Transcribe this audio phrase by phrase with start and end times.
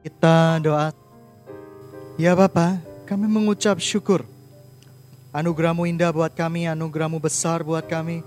[0.00, 0.96] Kita doa.
[2.16, 4.24] Ya Bapa, kami mengucap syukur.
[5.28, 8.24] Anugerahmu indah buat kami, anugerahmu besar buat kami.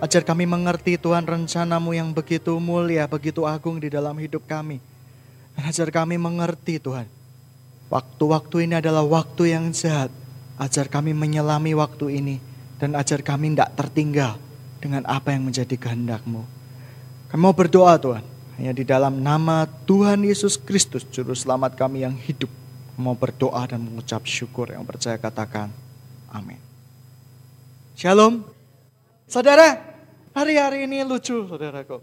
[0.00, 4.80] Ajar kami mengerti Tuhan rencanamu yang begitu mulia, begitu agung di dalam hidup kami.
[5.60, 7.06] Ajar kami mengerti Tuhan.
[7.92, 10.08] Waktu-waktu ini adalah waktu yang jahat.
[10.56, 12.36] Ajar kami menyelami waktu ini.
[12.80, 14.40] Dan ajar kami tidak tertinggal
[14.80, 16.42] dengan apa yang menjadi kehendakmu.
[17.28, 18.33] Kami mau berdoa Tuhan.
[18.54, 22.50] Hanya di dalam nama Tuhan Yesus Kristus, Juru Selamat kami yang hidup.
[22.94, 25.74] Mau berdoa dan mengucap syukur yang percaya katakan.
[26.30, 26.62] Amin.
[27.98, 28.46] Shalom.
[29.26, 29.82] Saudara,
[30.30, 31.98] hari-hari ini lucu saudaraku.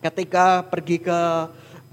[0.00, 1.20] Ketika pergi ke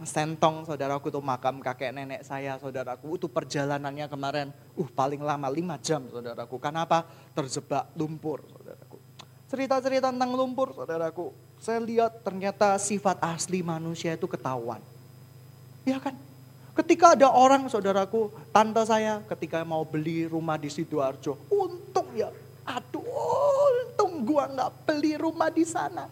[0.01, 3.21] Sentong saudaraku itu makam kakek nenek saya saudaraku.
[3.21, 6.57] Itu perjalanannya kemarin uh paling lama 5 jam saudaraku.
[6.57, 7.05] Kenapa?
[7.37, 8.97] Terjebak lumpur saudaraku.
[9.45, 14.81] Cerita-cerita tentang lumpur saudaraku saya lihat ternyata sifat asli manusia itu ketahuan.
[15.85, 16.17] Ya kan?
[16.73, 22.33] Ketika ada orang saudaraku, tante saya ketika mau beli rumah di Sidoarjo, untung ya,
[22.65, 26.09] aduh untung gua nggak beli rumah di sana.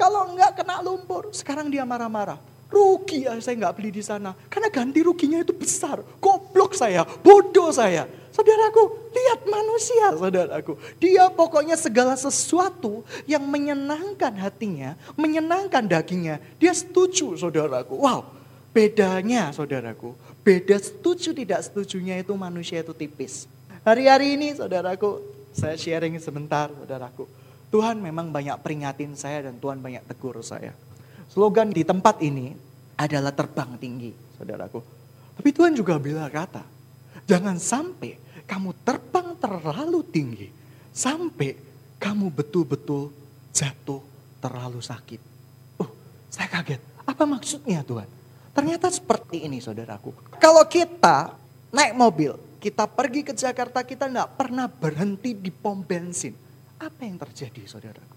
[0.00, 2.40] Kalau nggak kena lumpur, sekarang dia marah-marah.
[2.72, 4.32] Rugi ya saya nggak beli di sana.
[4.48, 6.00] Karena ganti ruginya itu besar.
[6.24, 8.08] Goblok saya, bodoh saya.
[8.36, 10.76] Saudaraku, lihat manusia saudaraku.
[11.00, 16.36] Dia pokoknya segala sesuatu yang menyenangkan hatinya, menyenangkan dagingnya.
[16.60, 17.96] Dia setuju saudaraku.
[17.96, 18.28] Wow,
[18.76, 20.12] bedanya saudaraku.
[20.44, 23.48] Beda setuju tidak setujunya itu manusia itu tipis.
[23.80, 25.24] Hari-hari ini saudaraku,
[25.56, 27.24] saya sharing sebentar saudaraku.
[27.72, 30.76] Tuhan memang banyak peringatin saya dan Tuhan banyak tegur saya.
[31.32, 32.52] Slogan di tempat ini
[33.00, 34.84] adalah terbang tinggi saudaraku.
[35.40, 36.60] Tapi Tuhan juga bilang kata,
[37.24, 40.48] jangan sampai kamu terbang terlalu tinggi
[40.94, 41.58] sampai
[41.98, 43.12] kamu betul-betul
[43.52, 44.00] jatuh
[44.40, 45.20] terlalu sakit.
[45.82, 45.90] Oh,
[46.30, 46.80] saya kaget.
[47.04, 48.08] Apa maksudnya Tuhan?
[48.56, 50.14] Ternyata seperti ini saudaraku.
[50.40, 51.36] Kalau kita
[51.74, 52.32] naik mobil,
[52.62, 56.32] kita pergi ke Jakarta, kita tidak pernah berhenti di pom bensin.
[56.80, 58.16] Apa yang terjadi saudaraku?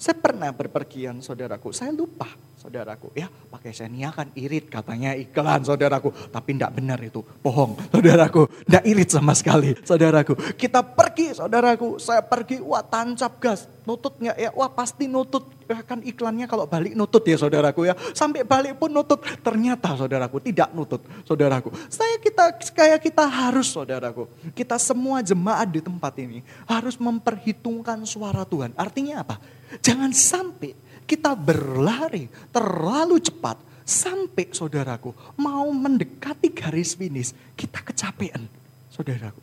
[0.00, 2.28] Saya pernah berpergian saudaraku, saya lupa
[2.60, 3.08] saudaraku.
[3.16, 6.12] Ya pakai Xenia kan irit katanya iklan saudaraku.
[6.28, 8.44] Tapi tidak benar itu, bohong saudaraku.
[8.68, 10.36] Tidak irit sama sekali saudaraku.
[10.60, 13.64] Kita pergi saudaraku, saya pergi wah tancap gas.
[13.88, 15.56] Nututnya ya wah pasti nutut.
[15.70, 17.96] Ya, kan iklannya kalau balik nutut ya saudaraku ya.
[18.12, 19.24] Sampai balik pun nutut.
[19.40, 21.72] Ternyata saudaraku tidak nutut saudaraku.
[21.88, 24.28] Saya kita kayak kita harus saudaraku.
[24.52, 28.76] Kita semua jemaat di tempat ini harus memperhitungkan suara Tuhan.
[28.76, 29.40] Artinya apa?
[29.78, 38.46] Jangan sampai kita berlari terlalu cepat sampai saudaraku mau mendekati garis finish, kita kecapean.
[38.94, 39.42] Saudaraku,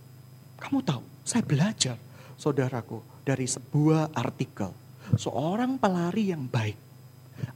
[0.55, 1.99] kamu tahu, saya belajar
[2.39, 4.71] saudaraku dari sebuah artikel.
[5.19, 6.79] Seorang pelari yang baik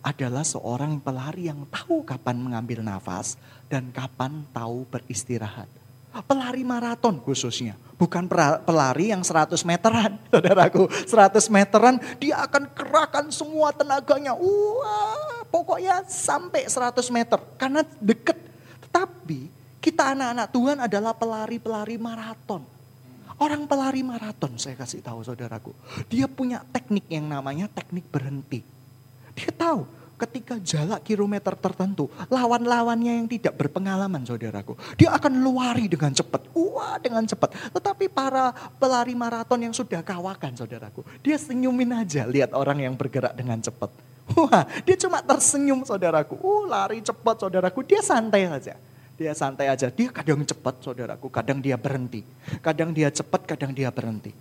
[0.04, 3.40] adalah seorang pelari yang tahu kapan mengambil nafas
[3.72, 5.72] dan kapan tahu beristirahat.
[6.28, 7.80] Pelari maraton khususnya.
[8.02, 8.26] Bukan
[8.66, 10.18] pelari yang 100 meteran.
[10.34, 14.34] Saudaraku, 100 meteran dia akan kerahkan semua tenaganya.
[14.34, 17.38] Wah, pokoknya sampai 100 meter.
[17.62, 18.42] Karena deket.
[18.90, 22.66] Tetapi kita anak-anak Tuhan adalah pelari-pelari maraton.
[23.42, 25.74] Orang pelari maraton saya kasih tahu saudaraku.
[26.10, 28.66] Dia punya teknik yang namanya teknik berhenti.
[29.38, 36.14] Dia tahu ketika jarak kilometer tertentu, lawan-lawannya yang tidak berpengalaman saudaraku, dia akan luari dengan
[36.14, 37.74] cepat, wah dengan cepat.
[37.74, 43.34] Tetapi para pelari maraton yang sudah kawakan saudaraku, dia senyumin aja lihat orang yang bergerak
[43.34, 43.90] dengan cepat.
[44.32, 46.40] Wah, dia cuma tersenyum saudaraku.
[46.40, 48.78] Uh, lari cepat saudaraku, dia santai saja.
[49.20, 52.26] Dia santai aja, dia kadang cepat saudaraku, kadang dia berhenti.
[52.64, 54.34] Kadang dia cepat, kadang dia berhenti.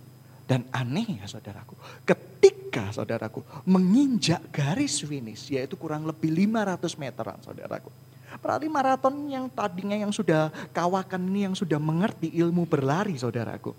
[0.51, 7.87] Dan aneh ya saudaraku, ketika saudaraku menginjak garis finish, yaitu kurang lebih 500 meteran saudaraku.
[8.35, 13.71] Pelari maraton yang tadinya yang sudah kawakan ini, yang sudah mengerti ilmu berlari saudaraku.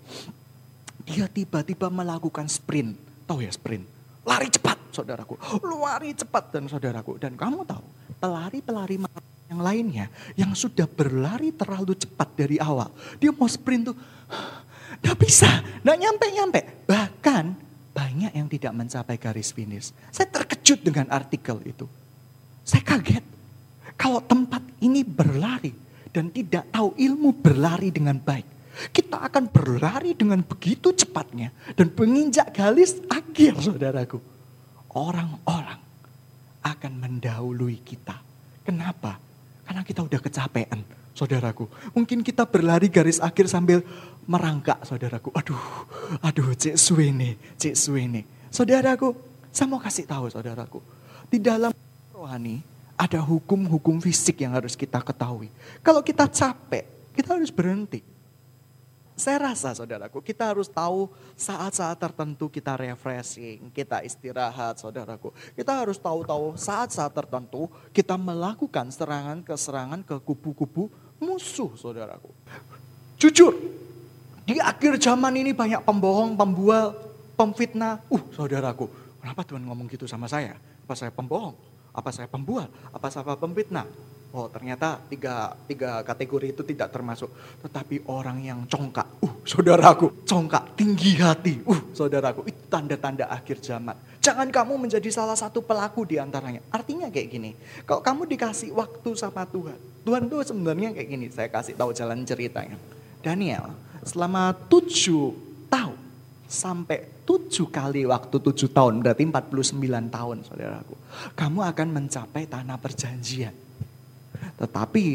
[1.05, 2.97] Dia tiba-tiba melakukan sprint,
[3.29, 3.85] tahu ya sprint?
[4.25, 5.37] Lari cepat saudaraku,
[5.77, 7.21] lari cepat dan saudaraku.
[7.21, 7.85] Dan kamu tahu,
[8.17, 12.89] pelari-pelari maraton yang lainnya yang sudah berlari terlalu cepat dari awal.
[13.21, 13.97] Dia mau sprint tuh
[15.03, 16.87] Gak bisa, gak nyampe-nyampe.
[16.87, 17.45] Bahkan
[17.93, 19.91] banyak yang tidak mencapai garis finish.
[20.09, 21.85] Saya terkejut dengan artikel itu.
[22.63, 23.21] Saya kaget.
[23.99, 25.75] Kalau tempat ini berlari
[26.09, 28.47] dan tidak tahu ilmu berlari dengan baik.
[28.89, 34.17] Kita akan berlari dengan begitu cepatnya dan menginjak garis akhir saudaraku.
[34.97, 35.77] Orang-orang
[36.65, 38.17] akan mendahului kita.
[38.65, 39.21] Kenapa?
[39.67, 41.69] Karena kita udah kecapean saudaraku.
[41.93, 43.85] Mungkin kita berlari garis akhir sambil
[44.25, 45.29] merangkak saudaraku.
[45.33, 45.63] Aduh,
[46.19, 48.25] aduh cek suwene, cek suwene.
[48.53, 49.13] Saudaraku,
[49.53, 50.81] saya mau kasih tahu saudaraku.
[51.29, 51.73] Di dalam
[52.13, 52.61] rohani
[52.93, 55.49] Ada hukum-hukum fisik yang harus kita ketahui.
[55.81, 56.85] Kalau kita capek,
[57.17, 58.05] kita harus berhenti.
[59.13, 61.05] Saya rasa saudaraku, kita harus tahu
[61.37, 65.29] saat-saat tertentu kita refreshing, kita istirahat saudaraku.
[65.53, 70.89] Kita harus tahu-tahu saat-saat tertentu kita melakukan serangan ke serangan ke kubu-kubu
[71.23, 72.27] musuh saudaraku.
[73.15, 73.55] Jujur,
[74.43, 76.91] di akhir zaman ini banyak pembohong, pembual,
[77.39, 78.03] pemfitnah.
[78.11, 78.91] Uh saudaraku,
[79.23, 80.59] kenapa Tuhan ngomong gitu sama saya?
[80.83, 81.55] Apa saya pembohong?
[81.95, 82.67] Apa saya pembual?
[82.91, 83.87] Apa saya pemfitnah?
[84.33, 87.29] Oh ternyata tiga, tiga kategori itu tidak termasuk.
[87.61, 93.93] Tetapi orang yang congkak, uh saudaraku, congkak, tinggi hati, uh saudaraku, itu tanda-tanda akhir zaman.
[94.23, 96.63] Jangan kamu menjadi salah satu pelaku di antaranya.
[96.71, 97.51] Artinya kayak gini,
[97.83, 99.75] kalau kamu dikasih waktu sama Tuhan,
[100.07, 102.79] Tuhan tuh sebenarnya kayak gini, saya kasih tahu jalan ceritanya.
[103.19, 103.75] Daniel,
[104.07, 105.35] selama tujuh
[105.67, 105.99] tahun,
[106.47, 109.75] sampai tujuh kali waktu tujuh tahun, berarti 49
[110.07, 110.95] tahun saudaraku.
[111.35, 113.51] Kamu akan mencapai tanah perjanjian
[114.57, 115.05] tetapi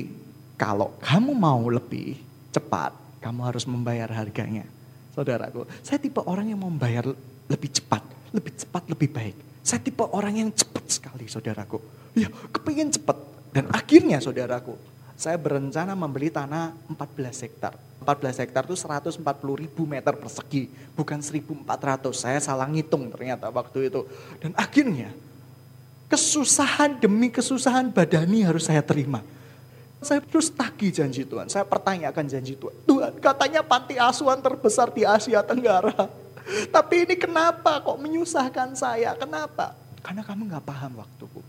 [0.58, 2.19] kalau kamu mau lebih
[2.50, 2.90] cepat,
[3.22, 4.66] kamu harus membayar harganya.
[5.14, 7.06] Saudaraku, saya tipe orang yang mau membayar
[7.49, 8.02] lebih cepat,
[8.33, 9.37] lebih cepat, lebih baik.
[9.65, 11.79] Saya tipe orang yang cepat sekali, saudaraku.
[12.17, 13.17] Ya, kepingin cepat.
[13.53, 14.77] Dan akhirnya, saudaraku,
[15.19, 17.75] saya berencana membeli tanah 14 hektar.
[18.01, 19.21] 14 hektar itu 140
[19.59, 21.65] ribu meter persegi, bukan 1400.
[22.17, 24.09] Saya salah ngitung ternyata waktu itu.
[24.41, 25.13] Dan akhirnya
[26.09, 29.21] Kesusahan demi kesusahan badani harus saya terima.
[30.01, 31.53] Saya terus tagih janji Tuhan.
[31.53, 32.73] Saya pertanyakan janji Tuhan.
[32.89, 36.09] Tuhan katanya panti asuhan terbesar di Asia Tenggara.
[36.49, 39.12] Tapi ini kenapa kok menyusahkan saya?
[39.19, 39.77] Kenapa?
[40.00, 41.41] Karena kamu gak paham waktuku.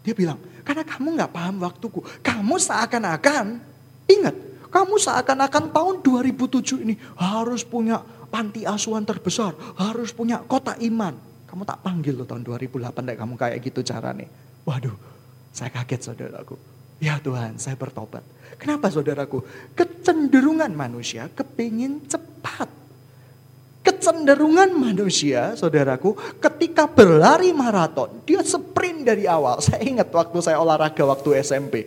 [0.00, 2.00] Dia bilang, karena kamu gak paham waktuku.
[2.24, 3.60] Kamu seakan-akan,
[4.08, 4.34] ingat,
[4.72, 9.52] kamu seakan-akan tahun 2007 ini harus punya panti asuhan terbesar.
[9.76, 11.18] Harus punya kota iman.
[11.50, 14.30] Kamu tak panggil loh tahun 2008 deh kamu kayak gitu cara nih.
[14.62, 14.94] Waduh,
[15.50, 16.54] saya kaget saudaraku.
[17.02, 18.22] Ya Tuhan, saya bertobat.
[18.56, 19.42] Kenapa saudaraku?
[19.74, 22.79] Kecenderungan manusia kepingin cepat.
[24.00, 29.60] Kecenderungan manusia, saudaraku, ketika berlari maraton, dia sprint dari awal.
[29.68, 31.84] Saya ingat waktu saya olahraga waktu SMP.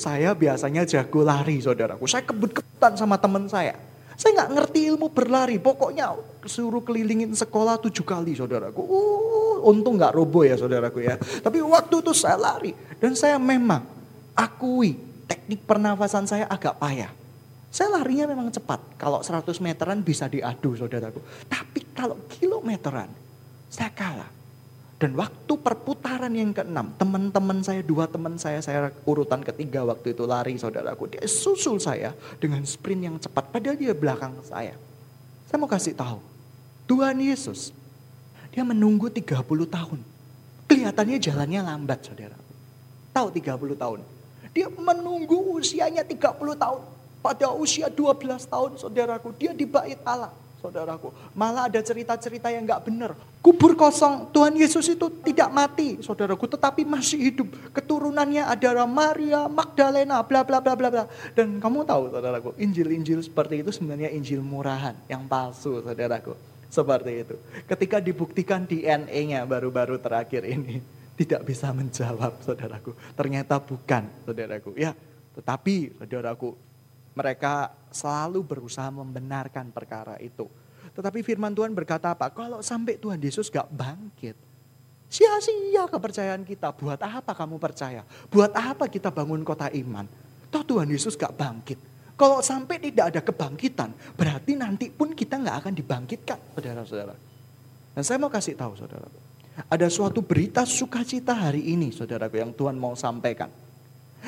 [0.00, 2.08] Saya biasanya jago lari, saudaraku.
[2.08, 3.76] Saya kebut-kebutan sama teman saya.
[4.16, 5.60] Saya nggak ngerti ilmu berlari.
[5.60, 6.16] Pokoknya
[6.48, 8.80] suruh kelilingin sekolah tujuh kali saudaraku.
[8.80, 11.20] Uh, untung nggak roboh ya saudaraku ya.
[11.20, 12.72] Tapi waktu itu saya lari.
[12.96, 13.84] Dan saya memang
[14.32, 14.96] akui
[15.28, 17.19] teknik pernafasan saya agak payah.
[17.70, 18.98] Saya larinya memang cepat.
[18.98, 21.22] Kalau 100 meteran bisa diadu saudaraku.
[21.46, 23.08] Tapi kalau kilometeran
[23.70, 24.30] saya kalah.
[25.00, 30.28] Dan waktu perputaran yang keenam, teman-teman saya, dua teman saya, saya urutan ketiga waktu itu
[30.28, 31.16] lari saudaraku.
[31.16, 34.76] Dia susul saya dengan sprint yang cepat, padahal dia belakang saya.
[35.48, 36.20] Saya mau kasih tahu,
[36.84, 37.72] Tuhan Yesus,
[38.52, 39.40] dia menunggu 30
[39.72, 39.98] tahun.
[40.68, 42.36] Kelihatannya jalannya lambat saudara.
[43.16, 44.00] Tahu 30 tahun.
[44.52, 46.82] Dia menunggu usianya 30 tahun.
[47.20, 51.08] Pada usia 12 tahun saudaraku, dia di bait Allah saudaraku.
[51.32, 53.16] Malah ada cerita-cerita yang nggak benar.
[53.40, 57.48] Kubur kosong, Tuhan Yesus itu tidak mati, saudaraku, tetapi masih hidup.
[57.72, 61.04] Keturunannya adalah Maria, Magdalena, bla bla bla bla bla.
[61.32, 66.36] Dan kamu tahu, saudaraku, Injil-Injil seperti itu sebenarnya Injil murahan, yang palsu, saudaraku.
[66.70, 67.34] Seperti itu.
[67.66, 70.84] Ketika dibuktikan DNA-nya baru-baru terakhir ini,
[71.18, 72.92] tidak bisa menjawab, saudaraku.
[73.16, 74.76] Ternyata bukan, saudaraku.
[74.76, 74.92] Ya,
[75.32, 76.54] tetapi, saudaraku,
[77.20, 80.48] mereka selalu berusaha membenarkan perkara itu.
[80.96, 82.32] Tetapi firman Tuhan berkata apa?
[82.32, 84.34] Kalau sampai Tuhan Yesus gak bangkit,
[85.12, 86.72] sia-sia kepercayaan kita.
[86.72, 88.02] Buat apa kamu percaya?
[88.32, 90.08] Buat apa kita bangun kota iman?
[90.48, 91.78] Toh Tuhan Yesus gak bangkit.
[92.16, 97.14] Kalau sampai tidak ada kebangkitan, berarti nanti pun kita gak akan dibangkitkan, saudara-saudara.
[97.96, 99.08] Dan saya mau kasih tahu, saudara.
[99.68, 103.48] Ada suatu berita sukacita hari ini, saudaraku, yang Tuhan mau sampaikan.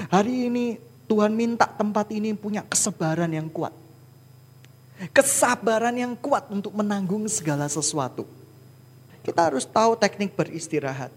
[0.08, 3.74] Hari ini Tuhan minta tempat ini punya kesabaran yang kuat.
[5.10, 8.22] Kesabaran yang kuat untuk menanggung segala sesuatu.
[9.22, 11.10] Kita harus tahu teknik beristirahat.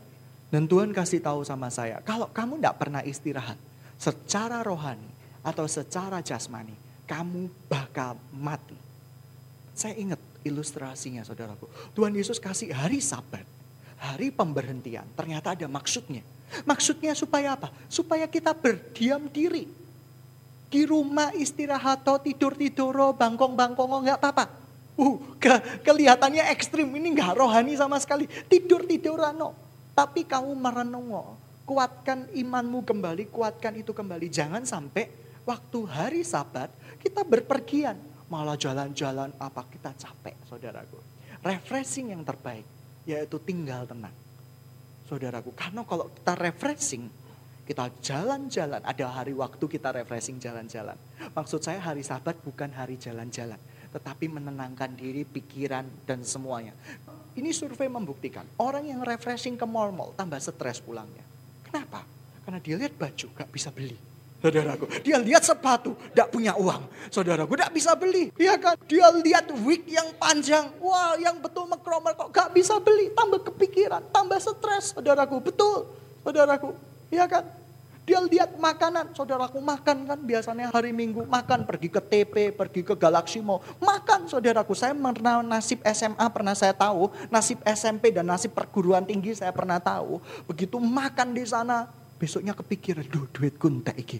[0.54, 3.58] Dan Tuhan kasih tahu sama saya, kalau kamu tidak pernah istirahat
[3.98, 5.10] secara rohani
[5.42, 6.74] atau secara jasmani,
[7.10, 8.78] kamu bakal mati.
[9.76, 11.68] Saya ingat ilustrasinya saudaraku.
[11.98, 13.44] Tuhan Yesus kasih hari sabat,
[14.00, 15.04] hari pemberhentian.
[15.18, 16.24] Ternyata ada maksudnya.
[16.64, 17.74] Maksudnya supaya apa?
[17.90, 19.68] Supaya kita berdiam diri
[20.70, 24.46] di rumah istirahat atau tidur-tidur bangkong-bangkong nggak apa-apa.
[24.96, 28.28] Uh, ke, kelihatannya ekstrim ini nggak rohani sama sekali.
[28.28, 29.56] Tidur-tidur no.
[29.96, 34.28] Tapi kamu merenung kuatkan imanmu kembali, kuatkan itu kembali.
[34.28, 35.08] Jangan sampai
[35.48, 37.96] waktu hari sabat kita berpergian.
[38.26, 40.98] Malah jalan-jalan apa kita capek saudaraku.
[41.46, 42.66] Refreshing yang terbaik
[43.06, 44.25] yaitu tinggal tenang.
[45.06, 45.54] Saudaraku.
[45.54, 47.06] Karena kalau kita refreshing,
[47.66, 50.98] kita jalan-jalan, ada hari waktu kita refreshing jalan-jalan.
[51.34, 53.58] Maksud saya hari sabat bukan hari jalan-jalan,
[53.90, 56.78] tetapi menenangkan diri, pikiran, dan semuanya.
[57.36, 61.26] Ini survei membuktikan, orang yang refreshing ke mall-mall tambah stres pulangnya.
[61.66, 62.06] Kenapa?
[62.46, 64.15] Karena dia lihat baju, gak bisa beli.
[64.44, 66.86] Saudaraku, dia lihat sepatu, gak punya uang.
[67.10, 68.30] Saudaraku, gak bisa beli.
[68.38, 68.78] Iya kan?
[68.86, 73.10] Dia lihat wig yang panjang, wah yang betul mekromer kok gak bisa beli.
[73.16, 74.94] Tambah kepikiran, tambah stres.
[74.94, 75.90] Saudaraku, betul.
[76.22, 76.78] Saudaraku,
[77.14, 77.44] Iya kan?
[78.06, 82.94] Dia lihat makanan, saudaraku makan kan biasanya hari minggu makan, pergi ke TP, pergi ke
[82.94, 84.78] Galaxy Mall, makan saudaraku.
[84.78, 89.82] Saya pernah nasib SMA pernah saya tahu, nasib SMP dan nasib perguruan tinggi saya pernah
[89.82, 90.22] tahu.
[90.46, 94.20] Begitu makan di sana, besoknya kepikiran, duh duit kuntek iki.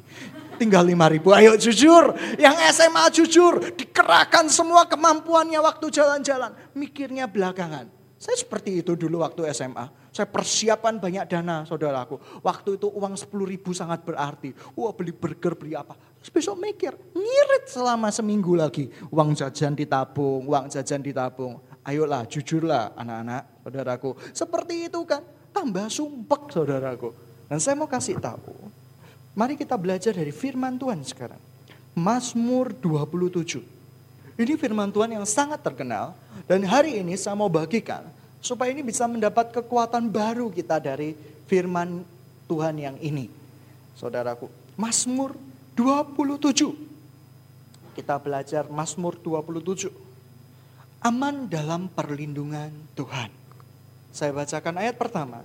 [0.56, 2.16] Tinggal lima ribu, ayo jujur.
[2.40, 6.56] Yang SMA jujur, dikerahkan semua kemampuannya waktu jalan-jalan.
[6.76, 7.88] Mikirnya belakangan.
[8.16, 12.16] Saya seperti itu dulu waktu SMA saya persiapan banyak dana saudaraku.
[12.40, 14.56] Waktu itu uang 10 ribu sangat berarti.
[14.72, 15.92] Wah beli burger, beli apa.
[16.24, 18.88] Terus besok mikir, ngirit selama seminggu lagi.
[19.12, 21.60] Uang jajan ditabung, uang jajan ditabung.
[21.84, 24.10] Ayolah jujurlah anak-anak saudaraku.
[24.32, 25.20] Seperti itu kan.
[25.52, 27.25] Tambah sumpek saudaraku.
[27.46, 28.54] Dan saya mau kasih tahu.
[29.36, 31.42] Mari kita belajar dari firman Tuhan sekarang.
[31.96, 33.64] Mazmur 27.
[34.36, 36.16] Ini firman Tuhan yang sangat terkenal.
[36.46, 38.06] Dan hari ini saya mau bagikan
[38.46, 41.18] Supaya ini bisa mendapat kekuatan baru kita dari
[41.50, 42.06] firman
[42.46, 43.26] Tuhan yang ini.
[43.98, 45.34] Saudaraku, Mazmur
[45.74, 47.98] 27.
[47.98, 49.90] Kita belajar Mazmur 27.
[51.02, 53.34] Aman dalam perlindungan Tuhan.
[54.14, 55.42] Saya bacakan ayat pertama.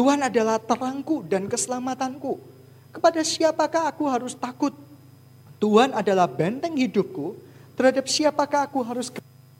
[0.00, 2.40] Tuhan adalah terangku dan keselamatanku.
[2.88, 4.72] Kepada siapakah aku harus takut?
[5.60, 7.36] Tuhan adalah benteng hidupku.
[7.76, 9.12] Terhadap siapakah aku harus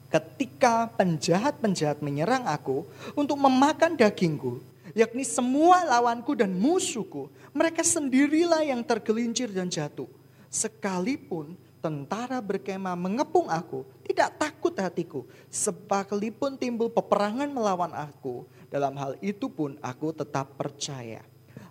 [0.08, 4.64] ketika penjahat-penjahat menyerang aku untuk memakan dagingku,
[4.96, 10.08] yakni semua lawanku dan musuhku, mereka sendirilah yang tergelincir dan jatuh.
[10.48, 11.52] Sekalipun
[11.84, 15.28] tentara berkemah mengepung aku, tidak takut hatiku.
[15.52, 21.20] Sekalipun timbul peperangan melawan aku, dalam hal itu pun aku tetap percaya.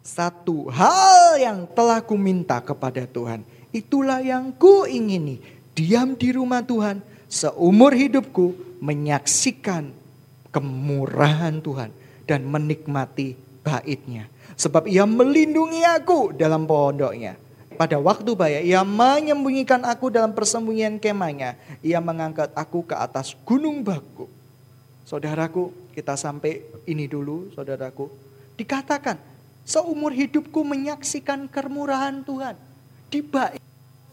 [0.03, 5.39] Satu hal yang telah ku minta kepada Tuhan, itulah yang ku ingini.
[5.71, 6.99] Diam di rumah Tuhan
[7.31, 8.51] seumur hidupku
[8.83, 9.95] menyaksikan
[10.51, 11.95] kemurahan Tuhan
[12.27, 14.27] dan menikmati baitnya.
[14.59, 17.39] Sebab ia melindungi aku dalam pondoknya.
[17.79, 21.55] Pada waktu bahaya, ia menyembunyikan aku dalam persembunyian kemahnya.
[21.79, 24.27] Ia mengangkat aku ke atas gunung baku.
[25.07, 28.07] Saudaraku, kita sampai ini dulu, saudaraku.
[28.55, 29.19] Dikatakan,
[29.67, 32.55] seumur hidupku menyaksikan kemurahan Tuhan.
[33.11, 33.59] Di bait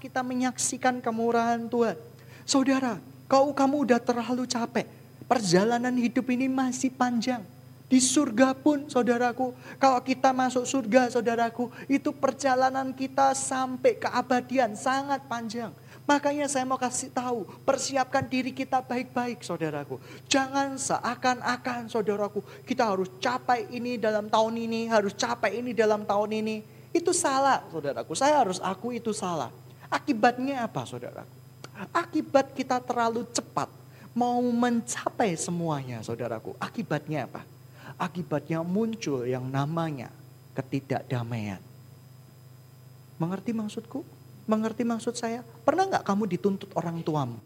[0.03, 1.95] kita menyaksikan kemurahan Tuhan.
[2.43, 2.99] Saudara,
[3.31, 4.91] kau kamu udah terlalu capek.
[5.31, 7.43] Perjalanan hidup ini masih panjang.
[7.87, 15.23] Di surga pun saudaraku, kalau kita masuk surga saudaraku, itu perjalanan kita sampai keabadian sangat
[15.31, 15.71] panjang.
[16.07, 19.99] Makanya saya mau kasih tahu, persiapkan diri kita baik-baik saudaraku.
[20.31, 26.31] Jangan seakan-akan saudaraku, kita harus capai ini dalam tahun ini, harus capai ini dalam tahun
[26.39, 26.57] ini.
[26.95, 29.51] Itu salah saudaraku, saya harus aku itu salah.
[29.91, 31.35] Akibatnya apa saudaraku?
[31.91, 33.69] Akibat kita terlalu cepat
[34.17, 36.55] mau mencapai semuanya saudaraku.
[36.57, 37.43] Akibatnya apa?
[37.99, 40.09] Akibatnya muncul yang namanya
[40.57, 41.61] ketidakdamaian.
[43.21, 44.16] Mengerti maksudku?
[44.47, 45.43] Mengerti maksud saya?
[45.67, 47.39] Pernah nggak kamu dituntut orang tuamu?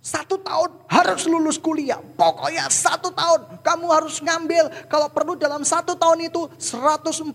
[0.00, 1.98] Satu tahun harus lulus kuliah.
[1.98, 4.86] Pokoknya satu tahun kamu harus ngambil.
[4.86, 7.34] Kalau perlu dalam satu tahun itu 148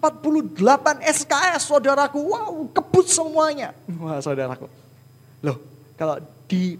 [1.04, 2.20] SKS saudaraku.
[2.32, 3.76] Wow kebut semuanya.
[4.00, 4.72] Wah saudaraku.
[5.44, 5.60] Loh,
[6.00, 6.80] kalau di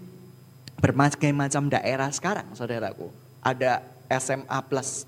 [0.80, 3.12] berbagai macam daerah sekarang, saudaraku,
[3.44, 5.04] ada SMA plus,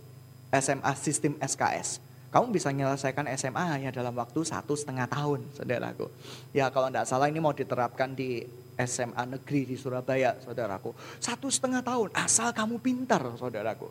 [0.52, 2.03] SMA sistem SKS.
[2.34, 6.10] Kamu bisa menyelesaikan SMA hanya dalam waktu satu setengah tahun, saudaraku.
[6.50, 8.42] Ya kalau tidak salah ini mau diterapkan di
[8.74, 10.90] SMA negeri di Surabaya, saudaraku.
[11.22, 13.86] Satu setengah tahun, asal kamu pintar, saudaraku.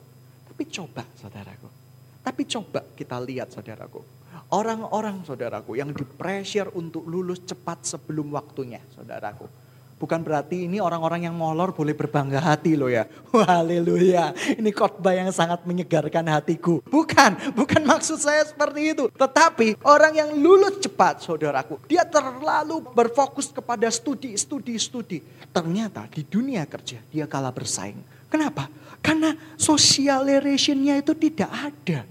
[0.52, 1.72] Tapi coba, saudaraku.
[2.20, 4.04] Tapi coba kita lihat, saudaraku.
[4.52, 9.63] Orang-orang, saudaraku, yang di pressure untuk lulus cepat sebelum waktunya, saudaraku
[10.04, 13.08] Bukan berarti ini orang-orang yang molor boleh berbangga hati loh ya.
[13.48, 14.36] Haleluya.
[14.60, 16.84] Ini khotbah yang sangat menyegarkan hatiku.
[16.92, 19.08] Bukan, bukan maksud saya seperti itu.
[19.16, 21.80] Tetapi orang yang lulus cepat saudaraku.
[21.88, 25.24] Dia terlalu berfokus kepada studi, studi, studi.
[25.56, 28.28] Ternyata di dunia kerja dia kalah bersaing.
[28.28, 28.68] Kenapa?
[29.00, 32.04] Karena social relationnya itu tidak ada.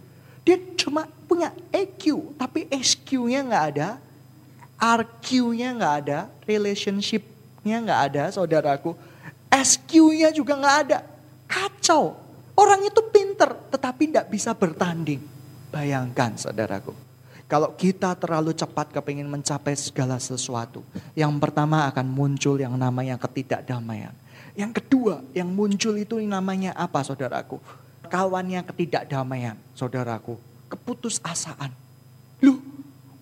[0.49, 4.01] Dia cuma punya EQ, tapi SQ-nya nggak ada,
[4.81, 7.32] RQ-nya nggak ada, relationship
[7.63, 8.95] nya nggak ada saudaraku.
[9.53, 10.99] SQ-nya juga nggak ada.
[11.47, 12.19] Kacau.
[12.53, 15.21] Orang itu pinter, tetapi tidak bisa bertanding.
[15.73, 16.93] Bayangkan saudaraku,
[17.49, 20.85] kalau kita terlalu cepat kepingin mencapai segala sesuatu,
[21.17, 24.13] yang pertama akan muncul yang namanya ketidakdamaian.
[24.53, 27.57] Yang kedua, yang muncul itu namanya apa saudaraku?
[28.09, 30.37] Kawannya ketidakdamaian, saudaraku.
[30.69, 31.73] Keputusasaan.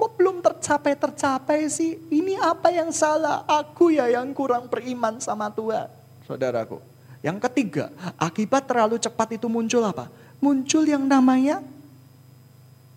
[0.00, 2.00] Kok belum tercapai-tercapai sih?
[2.08, 3.44] Ini apa yang salah?
[3.44, 5.92] Aku ya yang kurang beriman sama Tuhan,
[6.24, 6.80] saudaraku.
[7.20, 10.08] Yang ketiga, akibat terlalu cepat itu muncul apa?
[10.40, 11.60] Muncul yang namanya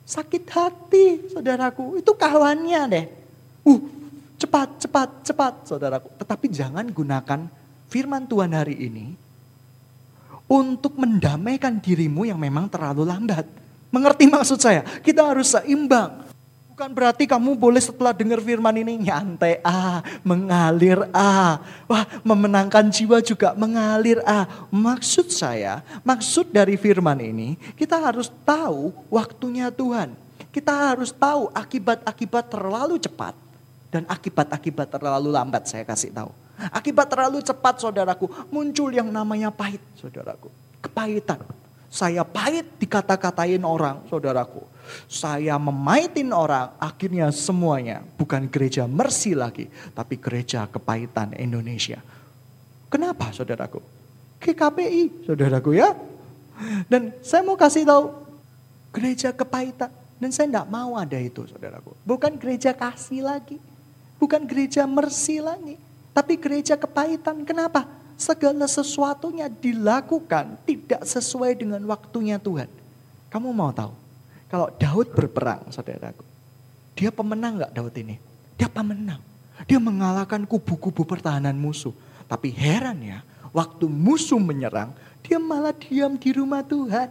[0.07, 1.99] sakit hati, saudaraku.
[1.99, 3.05] Itu kawannya deh.
[3.67, 3.83] Uh,
[4.39, 6.07] cepat, cepat, cepat, saudaraku.
[6.23, 7.51] Tetapi jangan gunakan
[7.91, 9.11] firman Tuhan hari ini
[10.47, 13.43] untuk mendamaikan dirimu yang memang terlalu lambat.
[13.91, 14.87] Mengerti maksud saya?
[15.03, 16.22] Kita harus seimbang.
[16.73, 21.61] Bukan berarti kamu boleh setelah dengar firman ini nyantai ah, mengalir ah.
[21.85, 24.49] Wah, memenangkan jiwa juga mengalir ah.
[24.73, 30.17] Maksud saya, maksud dari firman ini, kita harus tahu waktunya Tuhan.
[30.49, 33.37] Kita harus tahu akibat-akibat terlalu cepat
[33.93, 36.33] dan akibat-akibat terlalu lambat saya kasih tahu.
[36.73, 40.49] Akibat terlalu cepat saudaraku, muncul yang namanya pahit saudaraku.
[40.81, 41.37] Kepahitan.
[41.93, 44.72] Saya pahit dikata-katain orang saudaraku.
[45.07, 52.01] Saya memaitin orang, akhirnya semuanya bukan gereja mercy lagi, tapi gereja kepahitan Indonesia.
[52.91, 53.81] Kenapa saudaraku?
[54.43, 55.95] GKPI saudaraku ya.
[56.85, 58.13] Dan saya mau kasih tahu,
[58.93, 59.89] gereja kepahitan.
[60.21, 61.97] Dan saya tidak mau ada itu saudaraku.
[62.05, 63.57] Bukan gereja kasih lagi.
[64.21, 65.75] Bukan gereja mercy lagi
[66.13, 67.41] tapi gereja kepahitan.
[67.43, 67.89] Kenapa?
[68.13, 72.69] Segala sesuatunya dilakukan tidak sesuai dengan waktunya Tuhan.
[73.33, 73.91] Kamu mau tahu?
[74.53, 76.21] Kalau Daud berperang, saudaraku.
[76.93, 78.21] Dia pemenang nggak Daud ini?
[78.53, 79.17] Dia pemenang.
[79.65, 81.89] Dia mengalahkan kubu-kubu pertahanan musuh.
[82.29, 84.93] Tapi heran ya, waktu musuh menyerang,
[85.25, 87.09] dia malah diam di rumah Tuhan.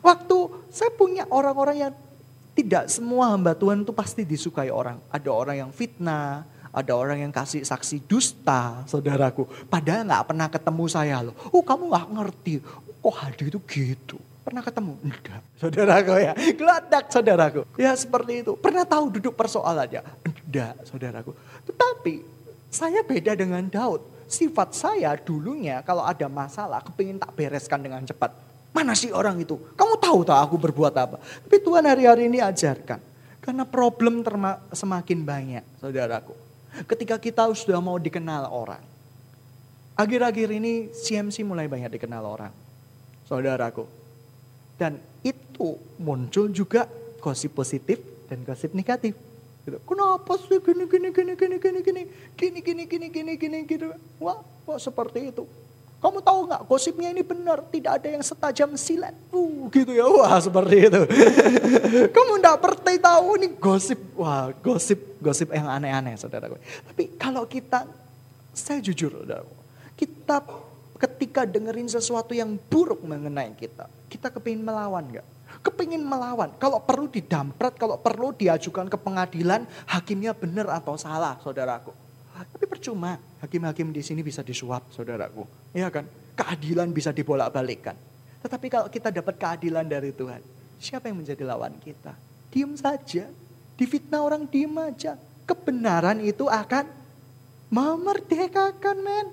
[0.00, 0.36] Waktu
[0.72, 1.92] saya punya orang-orang yang
[2.56, 4.96] tidak semua hamba Tuhan itu pasti disukai orang.
[5.12, 9.44] Ada orang yang fitnah, ada orang yang kasih saksi dusta, saudaraku.
[9.68, 11.36] Padahal nggak pernah ketemu saya loh.
[11.52, 12.64] Oh kamu nggak ngerti.
[13.04, 14.16] Kok hadir itu gitu.
[14.46, 14.94] Pernah ketemu?
[15.02, 15.42] Enggak.
[15.58, 16.32] Saudaraku ya.
[16.54, 17.66] Geladak saudaraku.
[17.74, 18.54] Ya seperti itu.
[18.54, 20.06] Pernah tahu duduk persoalannya?
[20.46, 21.34] Enggak saudaraku.
[21.66, 22.22] Tetapi
[22.70, 24.06] saya beda dengan Daud.
[24.30, 28.30] Sifat saya dulunya kalau ada masalah kepingin tak bereskan dengan cepat.
[28.70, 29.58] Mana sih orang itu?
[29.74, 31.18] Kamu tahu tak aku berbuat apa?
[31.18, 33.02] Tapi Tuhan hari-hari ini ajarkan.
[33.42, 34.22] Karena problem
[34.70, 36.38] semakin banyak saudaraku.
[36.86, 38.82] Ketika kita sudah mau dikenal orang.
[39.98, 42.54] Akhir-akhir ini CMC mulai banyak dikenal orang.
[43.26, 44.05] Saudaraku.
[44.76, 46.84] Dan itu muncul juga
[47.20, 49.16] gosip positif dan gosip negatif.
[49.66, 49.82] Gitu.
[49.82, 52.02] Kenapa sih gini gini gini gini gini gini
[52.38, 53.90] gini gini gini gini gini gitu.
[54.22, 55.42] Wah, wah seperti itu.
[55.96, 59.16] Kamu tahu nggak gosipnya ini benar, tidak ada yang setajam silat.
[59.32, 61.02] Uh, gitu ya, wah seperti itu.
[62.14, 66.52] Kamu nggak pernah tahu ini gosip, wah gosip, gosip yang aneh-aneh saudara
[66.92, 67.88] Tapi kalau kita,
[68.52, 69.48] saya jujur saudara,
[69.96, 70.44] kita
[71.00, 75.26] ketika dengerin sesuatu yang buruk mengenai kita, kita kepingin melawan nggak?
[75.62, 81.90] Kepingin melawan, kalau perlu didamprat, kalau perlu diajukan ke pengadilan, hakimnya benar atau salah saudaraku.
[82.36, 85.48] Tapi percuma, hakim-hakim di sini bisa disuap, saudaraku.
[85.72, 86.04] Iya kan?
[86.36, 87.96] Keadilan bisa dibolak-balikkan.
[88.44, 90.44] Tetapi kalau kita dapat keadilan dari Tuhan,
[90.76, 92.12] siapa yang menjadi lawan kita?
[92.52, 93.26] Diam saja.
[93.76, 95.16] Difitnah orang diam aja.
[95.48, 96.88] Kebenaran itu akan
[97.72, 99.26] memerdekakan, men.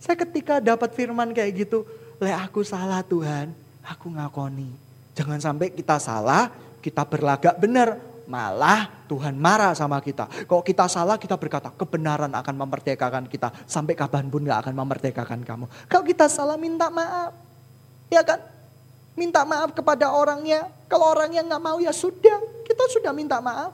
[0.00, 1.84] Saya ketika dapat firman kayak gitu,
[2.22, 3.52] le aku salah Tuhan,
[3.88, 4.68] aku ngakoni.
[5.16, 6.52] Jangan sampai kita salah,
[6.84, 7.98] kita berlagak benar
[8.28, 10.28] malah Tuhan marah sama kita.
[10.44, 13.48] Kalau kita salah kita berkata kebenaran akan memerdekakan kita.
[13.64, 15.64] Sampai kapan pun gak akan memerdekakan kamu.
[15.88, 17.32] Kalau kita salah minta maaf.
[18.12, 18.38] Ya kan?
[19.16, 20.68] Minta maaf kepada orangnya.
[20.86, 22.38] Kalau orangnya gak mau ya sudah.
[22.68, 23.72] Kita sudah minta maaf.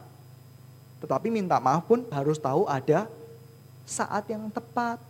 [1.02, 3.10] Tetapi minta maaf pun harus tahu ada
[3.84, 5.02] saat yang tepat.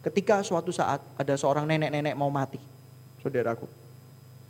[0.00, 2.62] Ketika suatu saat ada seorang nenek-nenek mau mati.
[3.18, 3.85] Saudaraku.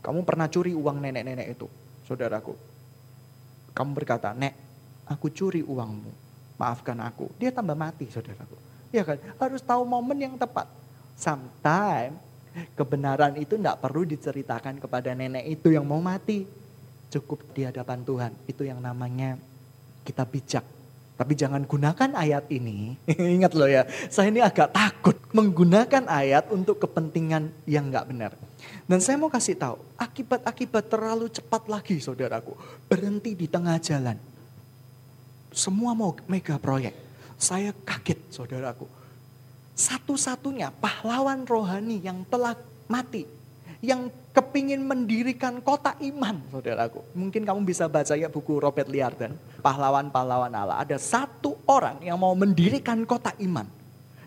[0.01, 1.67] Kamu pernah curi uang nenek-nenek itu.
[2.07, 2.77] Saudaraku
[3.77, 4.57] kamu berkata, Nek,
[5.05, 6.09] aku curi uangmu.
[6.57, 7.29] Maafkan aku.
[7.37, 8.57] Dia tambah mati, saudaraku.
[8.89, 9.21] Ya kan?
[9.37, 10.65] Harus tahu momen yang tepat.
[11.13, 12.17] Sometimes
[12.73, 16.49] kebenaran itu tidak perlu diceritakan kepada nenek itu yang mau mati.
[17.13, 18.33] Cukup di hadapan Tuhan.
[18.49, 19.37] Itu yang namanya
[20.09, 20.65] kita bijak.
[21.17, 22.93] Tapi jangan gunakan ayat ini.
[23.37, 28.33] Ingat loh ya, saya ini agak takut menggunakan ayat untuk kepentingan yang nggak benar.
[28.85, 32.53] Dan saya mau kasih tahu, akibat-akibat terlalu cepat lagi saudaraku.
[32.85, 34.21] Berhenti di tengah jalan.
[35.57, 36.93] Semua mau mega proyek.
[37.41, 38.85] Saya kaget saudaraku.
[39.77, 42.57] Satu-satunya pahlawan rohani yang telah
[42.89, 43.36] mati.
[43.87, 47.07] Yang kepingin mendirikan kota iman, saudaraku.
[47.15, 50.83] Mungkin kamu bisa baca ya buku Robert Liardon, pahlawan-pahlawan Allah.
[50.83, 53.71] Ada satu orang yang mau mendirikan kota iman.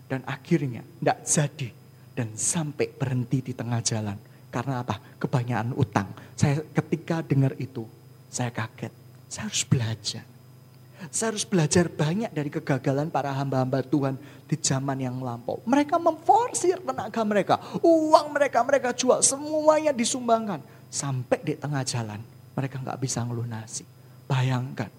[0.08, 1.68] Dan akhirnya tidak jadi.
[2.10, 4.18] Dan sampai berhenti di tengah jalan.
[4.50, 4.98] Karena apa?
[5.20, 6.10] Kebanyakan utang.
[6.34, 7.86] Saya ketika dengar itu,
[8.26, 8.90] saya kaget.
[9.30, 10.24] Saya harus belajar.
[11.08, 15.64] Saya harus belajar banyak dari kegagalan para hamba-hamba Tuhan di zaman yang lampau.
[15.64, 17.56] Mereka memforsir tenaga mereka.
[17.80, 19.24] Uang mereka mereka jual.
[19.24, 20.60] Semuanya disumbangkan.
[20.92, 22.20] Sampai di tengah jalan
[22.52, 23.88] mereka nggak bisa ngelunasi.
[24.28, 24.92] Bayangkan.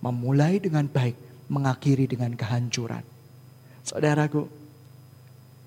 [0.00, 1.46] Memulai dengan baik.
[1.52, 3.04] Mengakhiri dengan kehancuran.
[3.84, 4.48] Saudaraku.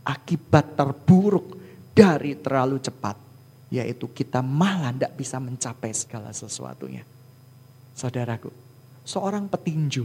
[0.01, 1.61] Akibat terburuk
[1.93, 3.21] dari terlalu cepat.
[3.69, 7.05] Yaitu kita malah tidak bisa mencapai segala sesuatunya.
[7.93, 8.64] Saudaraku
[9.05, 10.03] seorang petinju.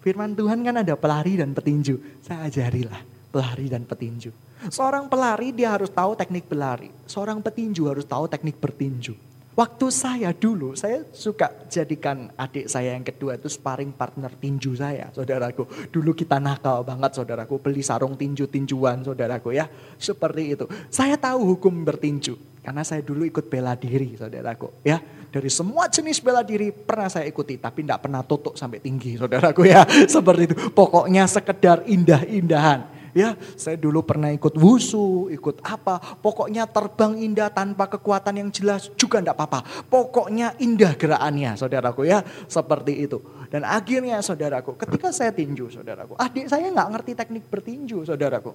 [0.00, 2.22] Firman Tuhan kan ada pelari dan petinju.
[2.22, 3.02] Saya ajarilah
[3.34, 4.30] pelari dan petinju.
[4.70, 6.88] Seorang pelari dia harus tahu teknik berlari.
[7.04, 9.26] Seorang petinju harus tahu teknik bertinju.
[9.56, 15.08] Waktu saya dulu, saya suka jadikan adik saya yang kedua itu sparring partner tinju saya,
[15.16, 15.64] saudaraku.
[15.88, 17.56] Dulu kita nakal banget, saudaraku.
[17.56, 19.64] Beli sarung tinju-tinjuan, saudaraku ya.
[19.96, 20.68] Seperti itu.
[20.92, 22.36] Saya tahu hukum bertinju.
[22.60, 24.84] Karena saya dulu ikut bela diri, saudaraku.
[24.84, 29.18] Ya, dari semua jenis bela diri pernah saya ikuti, tapi tidak pernah tutup sampai tinggi,
[29.18, 29.82] saudaraku ya.
[30.14, 30.56] Seperti itu.
[30.72, 32.96] Pokoknya sekedar indah-indahan.
[33.16, 35.96] Ya, saya dulu pernah ikut wusu, ikut apa.
[36.20, 39.88] Pokoknya terbang indah tanpa kekuatan yang jelas juga enggak apa-apa.
[39.88, 42.20] Pokoknya indah gerakannya, saudaraku ya.
[42.44, 43.24] Seperti itu.
[43.48, 46.12] Dan akhirnya saudaraku, ketika saya tinju, saudaraku.
[46.20, 48.52] Adik saya nggak ngerti teknik bertinju, saudaraku.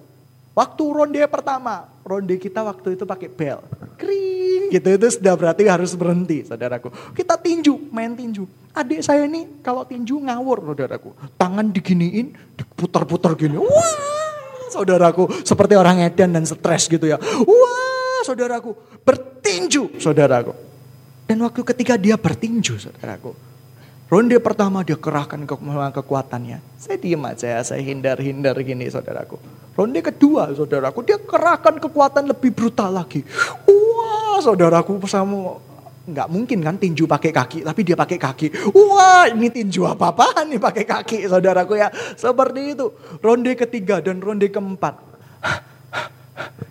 [0.52, 3.64] Waktu ronde pertama, ronde kita waktu itu pakai bel.
[3.96, 6.88] Kring gitu, itu sudah berarti harus berhenti, saudaraku.
[7.12, 8.44] Kita tinju, main tinju.
[8.72, 11.12] Adik saya ini kalau tinju ngawur, saudaraku.
[11.36, 13.60] Tangan diginiin, diputar-putar gini.
[13.60, 13.96] Wah,
[14.72, 15.28] saudaraku.
[15.44, 17.20] Seperti orang edan dan stres gitu ya.
[17.20, 18.72] Wah, saudaraku.
[19.04, 20.52] Bertinju, saudaraku.
[21.28, 23.51] Dan waktu ketika dia bertinju, saudaraku.
[24.12, 26.60] Ronde pertama dia kerahkan ke kekuatannya.
[26.76, 29.40] Saya diam aja, saya hindar-hindar gini saudaraku.
[29.72, 33.24] Ronde kedua saudaraku, dia kerahkan kekuatan lebih brutal lagi.
[33.64, 35.56] Wah saudaraku sama
[36.04, 38.52] nggak mungkin kan tinju pakai kaki, tapi dia pakai kaki.
[38.76, 41.88] Wah, ini tinju apa-apaan nih pakai kaki, saudaraku ya.
[42.12, 42.92] Seperti itu.
[43.24, 44.92] Ronde ketiga dan ronde keempat.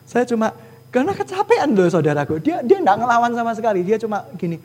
[0.05, 0.53] Saya cuma
[0.93, 2.37] karena kecapean loh saudaraku.
[2.37, 3.81] Dia dia nggak ngelawan sama sekali.
[3.81, 4.61] Dia cuma gini.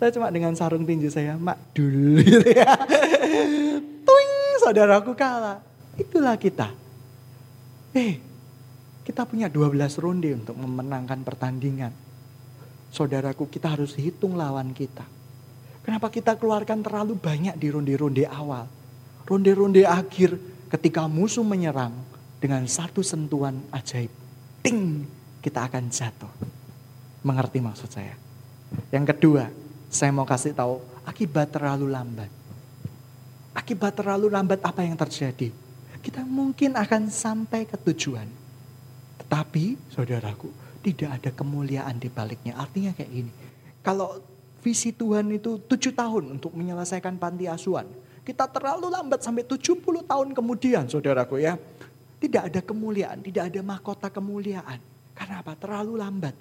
[0.00, 2.72] Saya cuma dengan sarung tinju saya, mak dulu gitu ya.
[4.02, 4.32] Tuing,
[4.64, 5.60] saudaraku kalah.
[6.00, 6.72] Itulah kita.
[7.92, 8.16] Eh,
[9.04, 11.92] kita punya 12 ronde untuk memenangkan pertandingan
[12.90, 15.06] Saudaraku, kita harus hitung lawan kita.
[15.86, 18.66] Kenapa kita keluarkan terlalu banyak di ronde-ronde awal?
[19.30, 20.34] Ronde-ronde akhir
[20.66, 21.94] ketika musuh menyerang
[22.42, 24.10] dengan satu sentuhan ajaib.
[24.60, 25.06] Ting,
[25.38, 26.34] kita akan jatuh.
[27.22, 28.18] Mengerti maksud saya?
[28.90, 29.46] Yang kedua,
[29.90, 32.30] saya mau kasih tahu akibat terlalu lambat.
[33.50, 35.50] Akibat terlalu lambat apa yang terjadi?
[35.98, 38.24] Kita mungkin akan sampai ke tujuan.
[39.20, 40.48] Tetapi, saudaraku,
[40.80, 42.54] tidak ada kemuliaan di baliknya.
[42.56, 43.32] Artinya kayak gini,
[43.82, 44.22] kalau
[44.62, 47.90] visi Tuhan itu tujuh tahun untuk menyelesaikan panti asuhan.
[48.22, 51.58] Kita terlalu lambat sampai 70 tahun kemudian saudaraku ya.
[52.20, 54.78] Tidak ada kemuliaan, tidak ada mahkota kemuliaan.
[55.16, 55.56] Karena apa?
[55.58, 56.36] Terlalu lambat.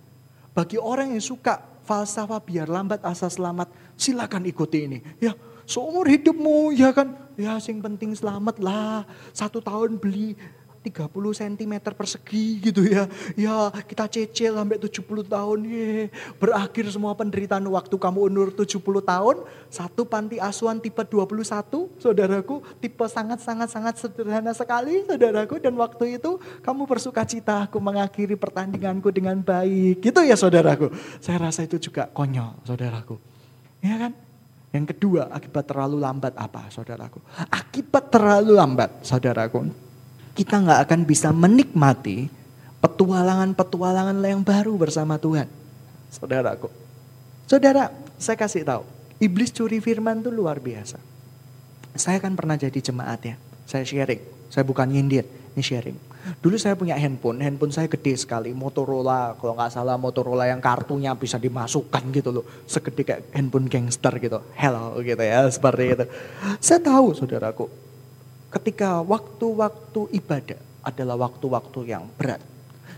[0.51, 5.01] Bagi orang yang suka falsafah biar lambat asal selamat, silakan ikuti ini.
[5.17, 5.33] Ya,
[5.65, 9.09] seumur hidupmu ya kan, ya sing penting selamat lah.
[9.33, 10.37] Satu tahun beli
[10.79, 13.05] 30 cm persegi gitu ya.
[13.35, 15.59] Ya kita cecil sampai 70 tahun.
[15.67, 16.07] Ye.
[16.39, 19.35] Berakhir semua penderitaan waktu kamu umur 70 tahun.
[19.67, 21.43] Satu panti asuhan tipe 21
[21.99, 22.63] saudaraku.
[22.79, 25.59] Tipe sangat-sangat-sangat sederhana sekali saudaraku.
[25.59, 29.99] Dan waktu itu kamu bersuka cita aku mengakhiri pertandinganku dengan baik.
[29.99, 30.95] Gitu ya saudaraku.
[31.19, 33.19] Saya rasa itu juga konyol saudaraku.
[33.83, 34.13] Ya kan?
[34.69, 37.17] Yang kedua, akibat terlalu lambat apa saudaraku?
[37.49, 39.88] Akibat terlalu lambat saudaraku
[40.39, 42.31] kita nggak akan bisa menikmati
[42.79, 45.51] petualangan-petualangan yang baru bersama Tuhan.
[46.07, 46.71] Saudaraku.
[47.43, 48.87] Saudara, saya kasih tahu.
[49.19, 50.95] Iblis curi firman itu luar biasa.
[51.91, 53.35] Saya kan pernah jadi jemaat ya.
[53.67, 54.23] Saya sharing.
[54.47, 55.27] Saya bukan nyindir.
[55.27, 55.97] Ini sharing.
[56.39, 57.43] Dulu saya punya handphone.
[57.43, 58.55] Handphone saya gede sekali.
[58.55, 59.35] Motorola.
[59.35, 62.47] Kalau nggak salah Motorola yang kartunya bisa dimasukkan gitu loh.
[62.63, 64.39] Segede kayak handphone gangster gitu.
[64.55, 65.43] Hello gitu ya.
[65.51, 66.05] Seperti itu.
[66.63, 67.88] Saya tahu saudaraku
[68.49, 72.41] ketika waktu-waktu ibadah adalah waktu-waktu yang berat.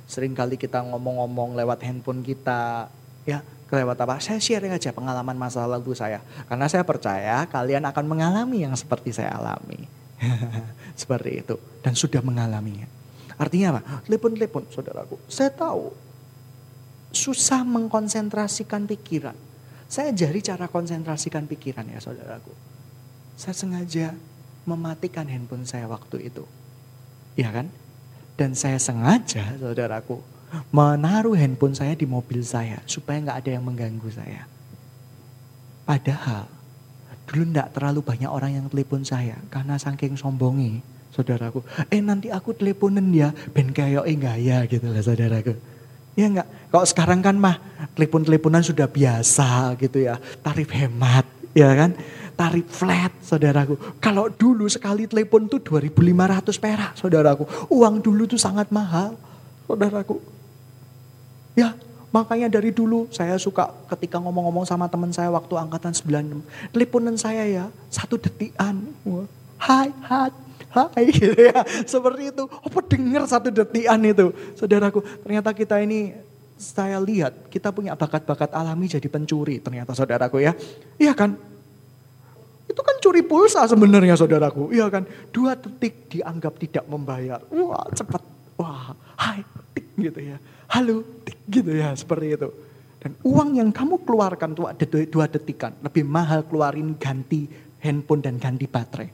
[0.07, 2.91] Seringkali kita ngomong-ngomong lewat handphone kita,
[3.23, 3.39] ya
[3.71, 4.19] lewat apa?
[4.19, 6.19] Saya sharing aja pengalaman masa lalu saya.
[6.51, 9.87] Karena saya percaya kalian akan mengalami yang seperti saya alami.
[11.01, 11.55] seperti itu.
[11.79, 12.87] Dan sudah mengalaminya.
[13.39, 13.81] Artinya apa?
[14.05, 15.15] Telepon-telepon saudaraku.
[15.31, 15.95] Saya tahu
[17.15, 19.35] susah mengkonsentrasikan pikiran.
[19.91, 22.51] Saya jari cara konsentrasikan pikiran ya saudaraku.
[23.35, 24.15] Saya sengaja
[24.67, 26.45] mematikan handphone saya waktu itu.
[27.37, 27.71] Ya kan?
[28.35, 30.21] Dan saya sengaja saudaraku
[30.71, 34.43] menaruh handphone saya di mobil saya supaya nggak ada yang mengganggu saya.
[35.87, 36.47] Padahal
[37.27, 40.83] dulu nggak terlalu banyak orang yang telepon saya karena saking sombongi
[41.15, 41.63] saudaraku.
[41.87, 45.55] Eh nanti aku teleponin ya ben kayak enggak ya gitu lah saudaraku.
[46.19, 46.47] Ya enggak?
[46.71, 47.55] Kalau sekarang kan mah
[47.95, 50.19] telepon-teleponan sudah biasa gitu ya.
[50.43, 51.23] Tarif hemat,
[51.55, 51.95] ya kan?
[52.41, 53.77] Tarif flat, saudaraku.
[54.01, 57.45] Kalau dulu sekali telepon tuh 2500 perak, saudaraku.
[57.69, 59.13] Uang dulu tuh sangat mahal,
[59.69, 60.17] saudaraku.
[61.53, 61.77] Ya,
[62.09, 66.73] makanya dari dulu saya suka ketika ngomong-ngomong sama teman saya waktu angkatan 96.
[66.73, 68.89] Teleponan saya ya, satu detikan.
[69.61, 70.33] Hai, hai,
[70.73, 71.61] hai gitu ya.
[71.85, 72.49] Seperti itu.
[72.49, 74.33] Apa dengar satu detikan itu.
[74.57, 76.17] Saudaraku, ternyata kita ini
[76.57, 80.57] saya lihat kita punya bakat-bakat alami jadi pencuri ternyata saudaraku ya.
[80.97, 81.50] Iya kan?
[82.71, 84.71] Itu kan curi pulsa sebenarnya saudaraku.
[84.71, 85.03] Iya kan?
[85.35, 87.43] Dua detik dianggap tidak membayar.
[87.51, 88.23] Wah cepat.
[88.55, 89.43] Wah hai
[89.75, 90.39] tik gitu ya.
[90.71, 92.49] Halo tik gitu ya seperti itu.
[93.03, 95.75] Dan uang yang kamu keluarkan tuh ada dua detikan.
[95.83, 97.43] Lebih mahal keluarin ganti
[97.83, 99.09] handphone dan ganti baterai.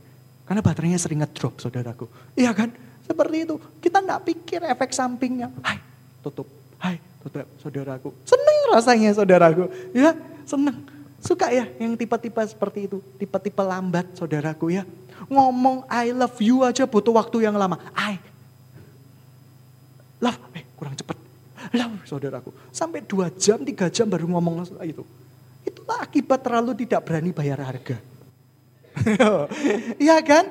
[0.45, 2.05] Karena baterainya sering ngedrop saudaraku.
[2.37, 2.69] Iya kan?
[3.07, 3.55] Seperti itu.
[3.81, 5.49] Kita nggak pikir efek sampingnya.
[5.65, 5.79] Hai,
[6.21, 6.45] tutup.
[6.77, 8.13] Hai, tutup saudaraku.
[8.27, 9.71] Seneng rasanya saudaraku.
[9.95, 10.77] Ya, seneng.
[11.17, 12.97] Suka ya yang tipe-tipe seperti itu.
[13.17, 14.83] Tipe-tipe lambat saudaraku ya.
[15.27, 17.81] Ngomong I love you aja butuh waktu yang lama.
[17.97, 18.21] I
[20.21, 21.17] love, eh kurang cepat.
[21.73, 22.53] Love saudaraku.
[22.69, 25.03] Sampai dua jam, tiga jam baru ngomong itu.
[25.65, 27.97] Itulah akibat terlalu tidak berani bayar harga.
[30.01, 30.45] Iya kan?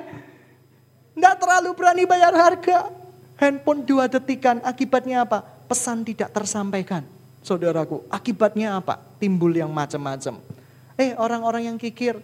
[1.17, 2.91] Nggak terlalu berani bayar harga.
[3.37, 5.45] Handphone dua detikan, akibatnya apa?
[5.67, 7.05] Pesan tidak tersampaikan.
[7.45, 8.97] Saudaraku, akibatnya apa?
[9.21, 10.41] Timbul yang macam-macam.
[10.97, 12.17] Eh, orang-orang yang kikir,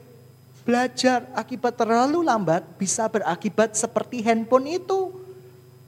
[0.66, 5.14] belajar akibat terlalu lambat bisa berakibat seperti handphone itu.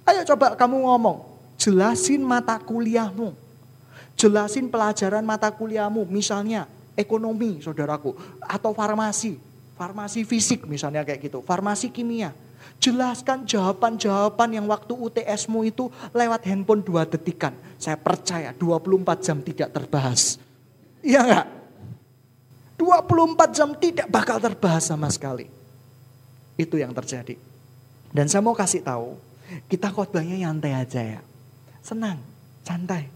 [0.05, 1.25] Ayo coba kamu ngomong,
[1.57, 3.33] jelasin mata kuliahmu.
[4.15, 9.35] Jelasin pelajaran mata kuliahmu, misalnya ekonomi, saudaraku, atau farmasi
[9.75, 12.31] Farmasi fisik misalnya kayak gitu, farmasi kimia.
[12.79, 17.51] Jelaskan jawaban-jawaban yang waktu UTSmu itu lewat handphone dua detikan.
[17.75, 20.39] Saya percaya 24 jam tidak terbahas.
[21.03, 21.45] Iya enggak?
[22.75, 25.47] 24 jam tidak bakal terbahas sama sekali.
[26.59, 27.39] Itu yang terjadi.
[28.11, 29.15] Dan saya mau kasih tahu,
[29.67, 31.21] kita khotbahnya nyantai aja ya.
[31.83, 32.19] Senang,
[32.63, 33.11] santai.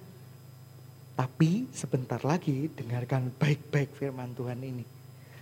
[1.20, 4.88] Tapi sebentar lagi dengarkan baik-baik firman Tuhan ini.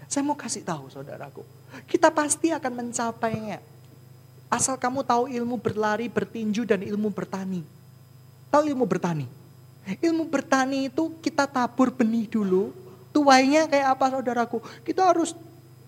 [0.09, 1.43] Saya mau kasih tahu saudaraku,
[1.85, 3.59] kita pasti akan mencapainya.
[4.47, 7.59] Asal kamu tahu ilmu berlari, bertinju, dan ilmu bertani.
[8.47, 9.27] Tahu ilmu bertani?
[9.99, 12.71] Ilmu bertani itu kita tabur benih dulu,
[13.17, 14.61] tuainya kayak apa saudaraku?
[14.85, 15.33] Kita harus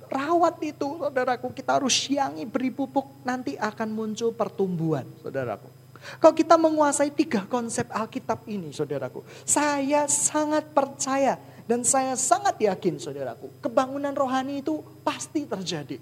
[0.09, 5.69] rawat itu saudaraku, kita harus siangi, beri pupuk, nanti akan muncul pertumbuhan saudaraku.
[6.17, 11.37] Kalau kita menguasai tiga konsep Alkitab ini saudaraku, saya sangat percaya
[11.69, 16.01] dan saya sangat yakin saudaraku, kebangunan rohani itu pasti terjadi.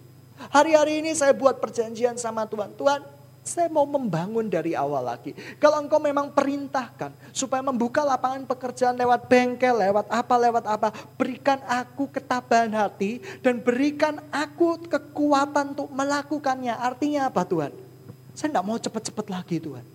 [0.53, 2.71] Hari-hari ini saya buat perjanjian sama Tuhan.
[2.77, 3.01] Tuhan,
[3.47, 5.31] saya mau membangun dari awal lagi.
[5.57, 10.91] Kalau engkau memang perintahkan supaya membuka lapangan pekerjaan lewat bengkel, lewat apa, lewat apa.
[11.15, 16.75] Berikan aku ketabahan hati dan berikan aku kekuatan untuk melakukannya.
[16.75, 17.71] Artinya apa Tuhan?
[18.37, 19.85] Saya tidak mau cepat-cepat lagi Tuhan.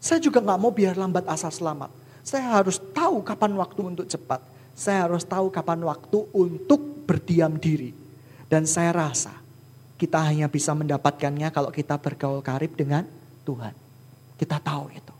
[0.00, 1.92] Saya juga nggak mau biar lambat asal selamat.
[2.24, 4.40] Saya harus tahu kapan waktu untuk cepat.
[4.72, 7.92] Saya harus tahu kapan waktu untuk berdiam diri.
[8.48, 9.43] Dan saya rasa
[9.94, 13.06] kita hanya bisa mendapatkannya kalau kita bergaul karib dengan
[13.46, 13.74] Tuhan.
[14.34, 15.14] Kita tahu itu.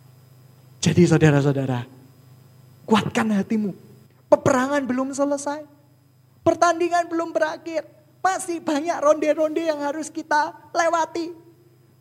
[0.83, 1.87] Jadi saudara-saudara,
[2.85, 3.73] kuatkan hatimu.
[4.29, 5.63] Peperangan belum selesai.
[6.43, 7.87] Pertandingan belum berakhir.
[8.21, 11.33] Masih banyak ronde-ronde yang harus kita lewati.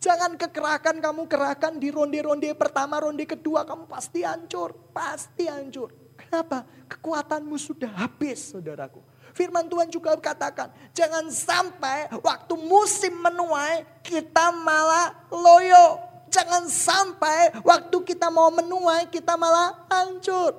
[0.04, 4.76] Jangan kekerakan kamu kerahkan di ronde-ronde pertama, ronde kedua kamu pasti hancur.
[4.92, 5.96] Pasti hancur.
[6.20, 6.68] Kenapa?
[6.92, 9.13] Kekuatanmu sudah habis, saudaraku.
[9.34, 15.98] Firman Tuhan juga katakan, jangan sampai waktu musim menuai kita malah loyo.
[16.30, 20.54] Jangan sampai waktu kita mau menuai kita malah hancur.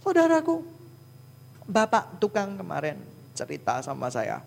[0.00, 0.64] Saudaraku,
[1.68, 3.00] bapak tukang kemarin
[3.36, 4.40] cerita sama saya.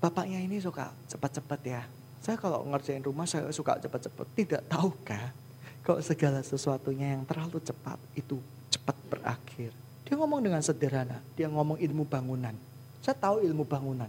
[0.00, 1.82] Bapaknya ini suka cepat-cepat ya.
[2.20, 4.26] Saya kalau ngerjain rumah saya suka cepat-cepat.
[4.36, 5.32] Tidak tahukah
[5.80, 8.36] kalau segala sesuatunya yang terlalu cepat itu
[8.68, 9.72] cepat berakhir.
[10.08, 12.56] Dia ngomong dengan sederhana, dia ngomong ilmu bangunan.
[13.04, 14.08] Saya tahu ilmu bangunan.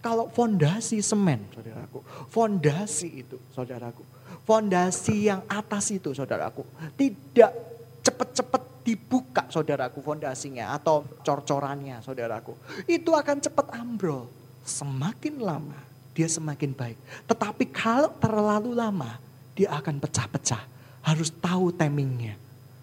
[0.00, 2.00] Kalau fondasi semen, saudaraku,
[2.32, 4.00] fondasi itu, saudaraku,
[4.48, 6.64] fondasi yang atas itu, saudaraku,
[6.96, 7.52] tidak
[8.00, 12.56] cepat-cepat dibuka saudaraku fondasinya atau cor-corannya saudaraku.
[12.88, 14.24] Itu akan cepat ambrol.
[14.64, 15.76] Semakin lama
[16.16, 16.96] dia semakin baik.
[17.28, 19.20] Tetapi kalau terlalu lama
[19.52, 20.64] dia akan pecah-pecah.
[21.04, 22.36] Harus tahu timingnya.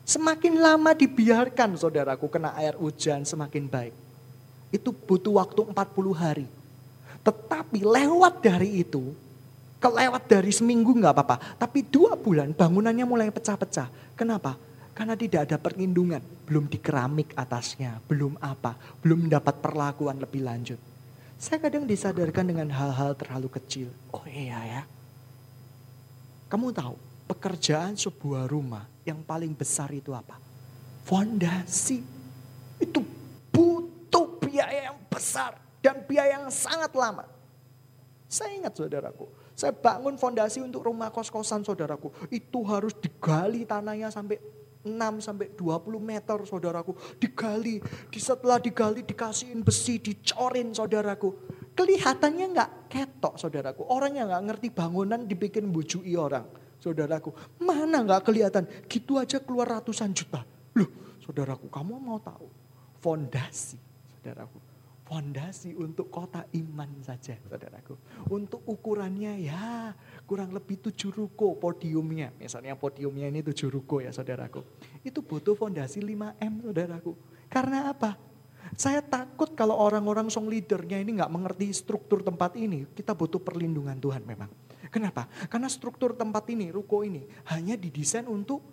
[0.06, 3.94] Semakin lama dibiarkan saudaraku kena air hujan semakin baik.
[4.70, 6.46] Itu butuh waktu 40 hari.
[7.26, 9.18] Tetapi lewat dari itu,
[9.82, 11.38] kelewat dari seminggu nggak apa-apa.
[11.58, 13.90] Tapi dua bulan bangunannya mulai pecah-pecah.
[14.14, 14.54] Kenapa?
[14.94, 16.22] Karena tidak ada perlindungan.
[16.46, 18.78] Belum di keramik atasnya, belum apa.
[19.02, 20.78] Belum mendapat perlakuan lebih lanjut.
[21.42, 23.90] Saya kadang disadarkan dengan hal-hal terlalu kecil.
[24.14, 24.82] Oh iya ya.
[26.46, 26.94] Kamu tahu,
[27.26, 30.42] pekerjaan sebuah rumah yang paling besar itu apa?
[31.06, 32.02] Fondasi.
[32.82, 33.06] Itu
[33.54, 37.24] butuh biaya yang besar dan biaya yang sangat lama.
[38.26, 42.10] Saya ingat saudaraku, saya bangun fondasi untuk rumah kos-kosan saudaraku.
[42.34, 44.42] Itu harus digali tanahnya sampai
[44.86, 44.92] 6
[45.22, 46.98] sampai 20 meter saudaraku.
[47.22, 51.32] Digali, di setelah digali dikasihin besi, dicorin saudaraku.
[51.78, 53.86] Kelihatannya nggak ketok saudaraku.
[53.88, 57.34] Orang yang nggak ngerti bangunan dibikin bujui orang saudaraku.
[57.58, 58.70] Mana nggak kelihatan?
[58.86, 60.46] Gitu aja keluar ratusan juta.
[60.78, 62.46] Loh, saudaraku, kamu mau tahu?
[63.02, 63.82] Fondasi,
[64.22, 64.62] saudaraku.
[65.06, 67.94] Fondasi untuk kota iman saja, saudaraku.
[68.34, 69.94] Untuk ukurannya ya
[70.26, 72.34] kurang lebih tujuh ruko podiumnya.
[72.42, 74.66] Misalnya podiumnya ini tujuh ruko ya saudaraku.
[75.06, 77.14] Itu butuh fondasi 5M saudaraku.
[77.46, 78.18] Karena apa?
[78.74, 82.90] Saya takut kalau orang-orang song leadernya ini nggak mengerti struktur tempat ini.
[82.90, 84.65] Kita butuh perlindungan Tuhan memang.
[84.96, 85.28] Kenapa?
[85.52, 88.64] Karena struktur tempat ini, ruko ini hanya didesain untuk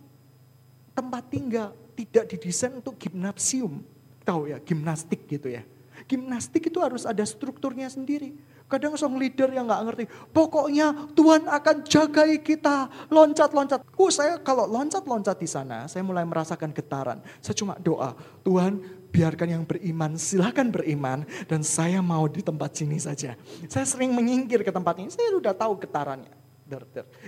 [0.94, 3.82] tempat tinggal, tidak didesain untuk gimnasium.
[4.22, 5.66] Tahu ya, gimnastik gitu ya.
[6.06, 8.38] Gimnastik itu harus ada strukturnya sendiri.
[8.70, 13.82] Kadang song leader yang nggak ngerti, pokoknya Tuhan akan jagai kita, loncat-loncat.
[13.98, 17.18] Uh, saya kalau loncat-loncat di sana, saya mulai merasakan getaran.
[17.42, 18.14] Saya cuma doa,
[18.46, 21.28] Tuhan biarkan yang beriman, silahkan beriman.
[21.44, 23.36] Dan saya mau di tempat sini saja.
[23.68, 26.32] Saya sering menyingkir ke tempat ini, saya sudah tahu getarannya.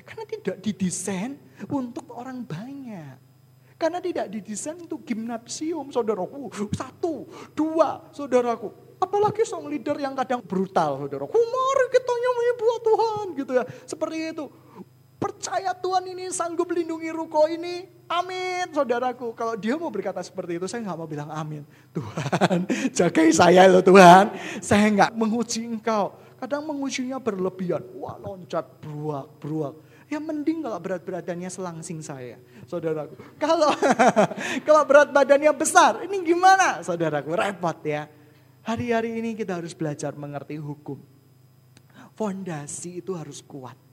[0.09, 1.37] Karena tidak didesain
[1.69, 3.21] untuk orang banyak.
[3.77, 6.49] Karena tidak didesain untuk gimnasium, saudaraku.
[6.73, 8.73] Satu, dua, saudaraku.
[8.97, 11.29] Apalagi song leader yang kadang brutal, saudara.
[11.29, 13.65] Mari kita nyanyi buat Tuhan, gitu ya.
[13.85, 14.49] Seperti itu.
[15.25, 17.89] Percaya Tuhan ini sanggup melindungi ruko ini.
[18.13, 19.33] Amin, saudaraku.
[19.33, 21.65] Kalau dia mau berkata seperti itu, saya nggak mau bilang amin.
[21.97, 22.69] Tuhan,
[23.01, 24.37] jagai saya loh Tuhan.
[24.61, 26.13] Saya nggak menguji engkau.
[26.37, 27.81] Kadang mengujinya berlebihan.
[27.97, 29.81] Wah loncat, beruak, beruak.
[30.13, 32.37] Ya mending kalau berat badannya selangsing saya,
[32.69, 33.17] saudaraku.
[33.41, 33.73] Kalau
[34.61, 37.33] kalau berat badannya besar, ini gimana, saudaraku?
[37.33, 38.13] Repot ya.
[38.69, 41.01] Hari-hari ini kita harus belajar mengerti hukum.
[42.13, 43.84] Fondasi itu harus kuat.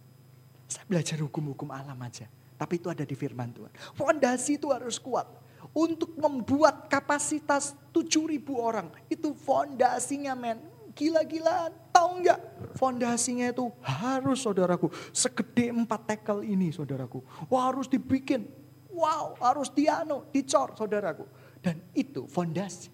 [0.72, 2.32] Saya belajar hukum-hukum alam aja.
[2.56, 3.76] Tapi itu ada di firman Tuhan.
[3.92, 5.28] Fondasi itu harus kuat.
[5.76, 8.88] Untuk membuat kapasitas 7 ribu orang.
[9.12, 10.64] Itu fondasinya men.
[10.96, 11.76] Gila-gilaan.
[11.92, 12.40] Tahu nggak?
[12.80, 14.88] Fondasinya itu harus saudaraku.
[15.12, 17.20] Segede empat tekel ini saudaraku.
[17.52, 18.48] Wah harus dibikin.
[18.96, 21.28] Wow harus diano, dicor saudaraku.
[21.60, 22.88] Dan itu fondasi.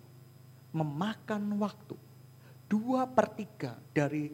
[0.73, 1.93] Memakan waktu.
[2.65, 4.33] Dua per tiga dari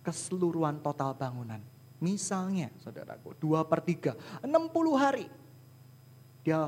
[0.00, 1.71] keseluruhan total bangunan.
[2.02, 5.30] Misalnya, saudaraku, dua per tiga, enam puluh hari.
[6.42, 6.66] Dia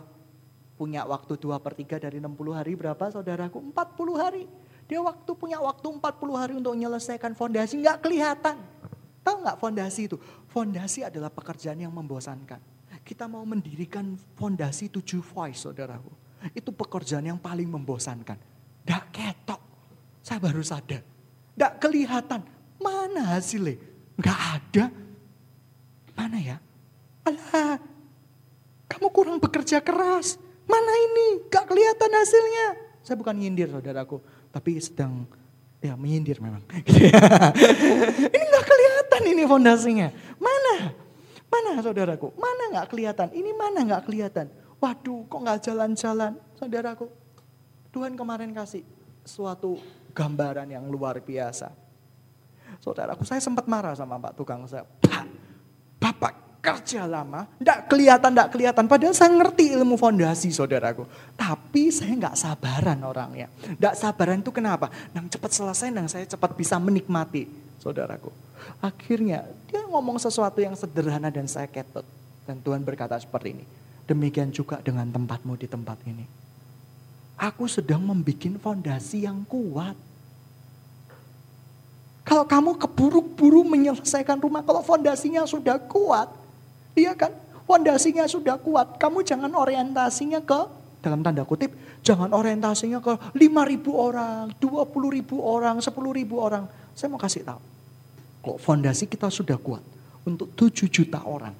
[0.78, 3.58] punya waktu dua per tiga dari enam puluh hari berapa saudaraku?
[3.58, 4.46] Empat puluh hari.
[4.86, 8.62] Dia waktu punya waktu empat puluh hari untuk menyelesaikan fondasi, nggak kelihatan.
[9.26, 10.16] Tahu nggak fondasi itu?
[10.46, 12.62] Fondasi adalah pekerjaan yang membosankan.
[13.02, 16.14] Kita mau mendirikan fondasi tujuh voice, saudaraku.
[16.54, 18.38] Itu pekerjaan yang paling membosankan.
[18.86, 19.60] Nggak ketok.
[20.22, 21.02] Saya baru sadar.
[21.58, 22.40] Nggak kelihatan.
[22.78, 23.80] Mana hasilnya?
[24.14, 24.84] Nggak ada.
[26.14, 26.57] Mana ya?
[27.27, 27.79] Alah,
[28.88, 30.38] kamu kurang bekerja keras.
[30.64, 31.44] Mana ini?
[31.50, 32.68] Gak kelihatan hasilnya.
[33.05, 35.29] Saya bukan nyindir saudaraku, tapi sedang
[35.85, 36.65] ya menyindir memang.
[38.35, 40.08] ini gak kelihatan ini fondasinya.
[40.40, 40.96] Mana?
[41.52, 42.33] Mana saudaraku?
[42.40, 43.29] Mana gak kelihatan?
[43.37, 44.48] Ini mana gak kelihatan?
[44.81, 47.12] Waduh, kok gak jalan-jalan, saudaraku?
[47.92, 48.83] Tuhan kemarin kasih
[49.23, 49.79] suatu
[50.17, 51.71] gambaran yang luar biasa.
[52.81, 54.88] Saudaraku, saya sempat marah sama Pak tukang saya.
[56.05, 56.35] Pak, Bapak
[56.65, 58.85] kerja lama, tidak kelihatan, tidak kelihatan.
[58.88, 61.05] Padahal saya ngerti ilmu fondasi saudaraku.
[61.37, 63.52] Tapi saya nggak sabaran orangnya.
[63.52, 64.88] Tidak sabaran itu kenapa?
[65.13, 67.44] Nang cepat selesai, nang saya cepat bisa menikmati
[67.81, 68.33] saudaraku.
[68.81, 72.05] Akhirnya dia ngomong sesuatu yang sederhana dan saya ketut.
[72.48, 73.65] Dan Tuhan berkata seperti ini.
[74.05, 76.25] Demikian juga dengan tempatmu di tempat ini.
[77.40, 79.96] Aku sedang membuat fondasi yang kuat.
[82.35, 86.26] Kalau kamu keburu-buru menyelesaikan rumah, kalau fondasinya sudah kuat,
[86.98, 87.30] iya kan?
[87.62, 90.66] Fondasinya sudah kuat, kamu jangan orientasinya ke
[90.98, 91.70] dalam tanda kutip,
[92.02, 93.38] jangan orientasinya ke 5
[93.70, 96.66] ribu orang, 20 ribu orang, 10 ribu orang.
[96.98, 97.62] Saya mau kasih tahu,
[98.42, 99.87] kok fondasi kita sudah kuat
[100.26, 101.54] untuk 7 juta orang.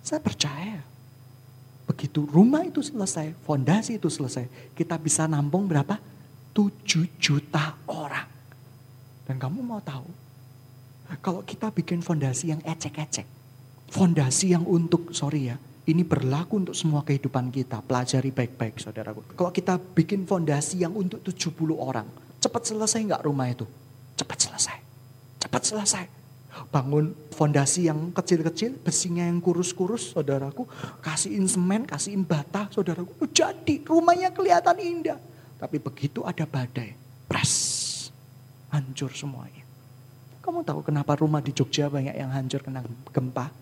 [0.00, 0.80] Saya percaya,
[1.84, 6.00] begitu rumah itu selesai, fondasi itu selesai, kita bisa nampung berapa?
[6.56, 8.31] 7 juta orang.
[9.26, 10.06] Dan kamu mau tahu,
[11.22, 13.26] kalau kita bikin fondasi yang ecek-ecek,
[13.92, 17.82] fondasi yang untuk, sorry ya, ini berlaku untuk semua kehidupan kita.
[17.82, 19.34] Pelajari baik-baik saudaraku.
[19.34, 22.06] Kalau kita bikin fondasi yang untuk 70 orang,
[22.38, 23.66] cepat selesai nggak rumah itu?
[24.14, 24.78] Cepat selesai.
[25.42, 26.04] Cepat selesai.
[26.68, 30.68] Bangun fondasi yang kecil-kecil, besinya yang kurus-kurus, saudaraku.
[31.02, 33.26] Kasihin semen, kasihin bata, saudaraku.
[33.32, 35.18] Jadi rumahnya kelihatan indah.
[35.58, 36.94] Tapi begitu ada badai,
[37.26, 37.71] pres,
[38.72, 39.62] hancur semuanya.
[40.42, 42.82] Kamu tahu kenapa rumah di Jogja banyak yang hancur kena
[43.14, 43.52] gempa?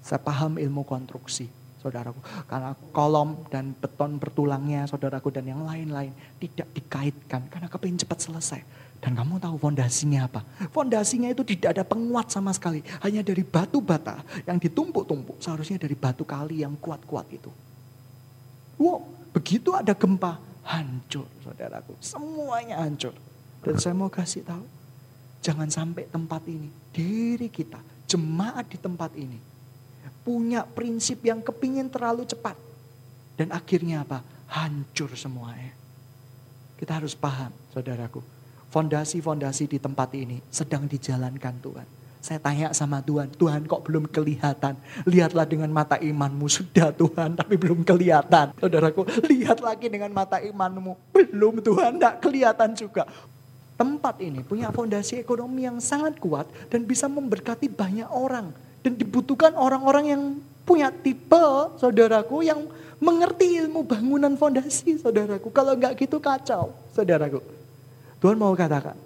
[0.00, 1.48] Saya paham ilmu konstruksi,
[1.84, 2.16] saudaraku.
[2.48, 7.44] Karena kolom dan beton bertulangnya, saudaraku, dan yang lain-lain tidak dikaitkan.
[7.52, 8.60] Karena kepingin cepat selesai.
[9.04, 10.40] Dan kamu tahu fondasinya apa?
[10.72, 12.80] Fondasinya itu tidak ada penguat sama sekali.
[13.04, 15.44] Hanya dari batu bata yang ditumpuk-tumpuk.
[15.44, 17.52] Seharusnya dari batu kali yang kuat-kuat itu.
[18.80, 19.04] Wow,
[19.36, 21.92] begitu ada gempa, hancur saudaraku.
[22.00, 23.12] Semuanya hancur.
[23.64, 24.64] Dan saya mau kasih tahu,
[25.40, 29.40] jangan sampai tempat ini, diri kita, jemaat di tempat ini,
[30.20, 32.60] punya prinsip yang kepingin terlalu cepat.
[33.34, 34.20] Dan akhirnya apa?
[34.52, 35.72] Hancur semuanya.
[36.76, 38.34] Kita harus paham, saudaraku
[38.74, 41.86] fondasi-fondasi di tempat ini sedang dijalankan Tuhan.
[42.24, 44.80] Saya tanya sama Tuhan, Tuhan kok belum kelihatan?
[45.04, 48.56] Lihatlah dengan mata imanmu, sudah Tuhan, tapi belum kelihatan.
[48.58, 51.12] Saudaraku, lihat lagi dengan mata imanmu.
[51.12, 53.04] Belum Tuhan, tidak kelihatan juga.
[53.74, 58.54] Tempat ini punya fondasi ekonomi yang sangat kuat dan bisa memberkati banyak orang.
[58.86, 60.22] Dan dibutuhkan orang-orang yang
[60.62, 62.68] punya tipe, saudaraku, yang
[63.02, 65.50] mengerti ilmu bangunan fondasi, saudaraku.
[65.50, 67.42] Kalau enggak gitu kacau, saudaraku.
[68.22, 68.96] Tuhan mau katakan,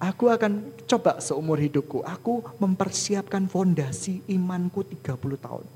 [0.00, 5.66] aku akan coba seumur hidupku, aku mempersiapkan fondasi imanku 30 tahun.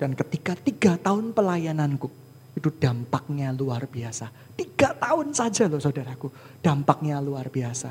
[0.00, 2.23] Dan ketika tiga tahun pelayananku,
[2.54, 4.30] itu dampaknya luar biasa.
[4.54, 6.30] Tiga tahun saja loh saudaraku,
[6.62, 7.90] dampaknya luar biasa.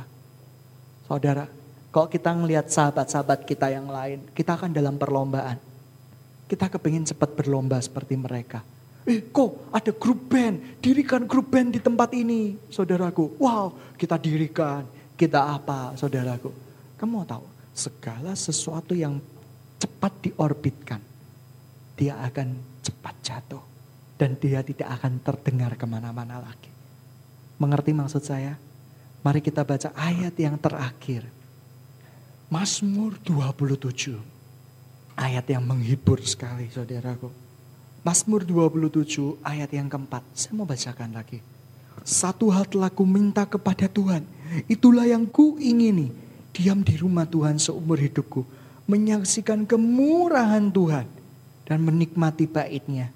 [1.04, 1.46] Saudara,
[1.92, 5.60] kalau kita ngelihat sahabat-sahabat kita yang lain, kita akan dalam perlombaan.
[6.48, 8.64] Kita kepingin cepat berlomba seperti mereka.
[9.04, 13.36] Eh kok ada grup band, dirikan grup band di tempat ini, saudaraku.
[13.36, 14.88] Wow, kita dirikan,
[15.20, 16.56] kita apa, saudaraku.
[16.96, 17.44] Kamu mau tahu,
[17.76, 19.20] segala sesuatu yang
[19.76, 21.04] cepat diorbitkan,
[22.00, 23.73] dia akan cepat jatuh.
[24.18, 26.70] Dan dia tidak akan terdengar ke mana-mana lagi.
[27.58, 28.58] Mengerti maksud saya?
[29.24, 31.24] Mari kita baca ayat yang terakhir.
[32.52, 34.20] Mazmur 27.
[35.16, 37.32] Ayat yang menghibur sekali saudaraku.
[38.04, 40.28] Mazmur 27 ayat yang keempat.
[40.36, 41.40] Saya mau bacakan lagi.
[42.04, 44.28] Satu hal telah ku minta kepada Tuhan.
[44.68, 46.12] Itulah yang ku ingini.
[46.52, 48.44] Diam di rumah Tuhan seumur hidupku.
[48.92, 51.08] Menyaksikan kemurahan Tuhan.
[51.64, 53.08] Dan menikmati baitnya.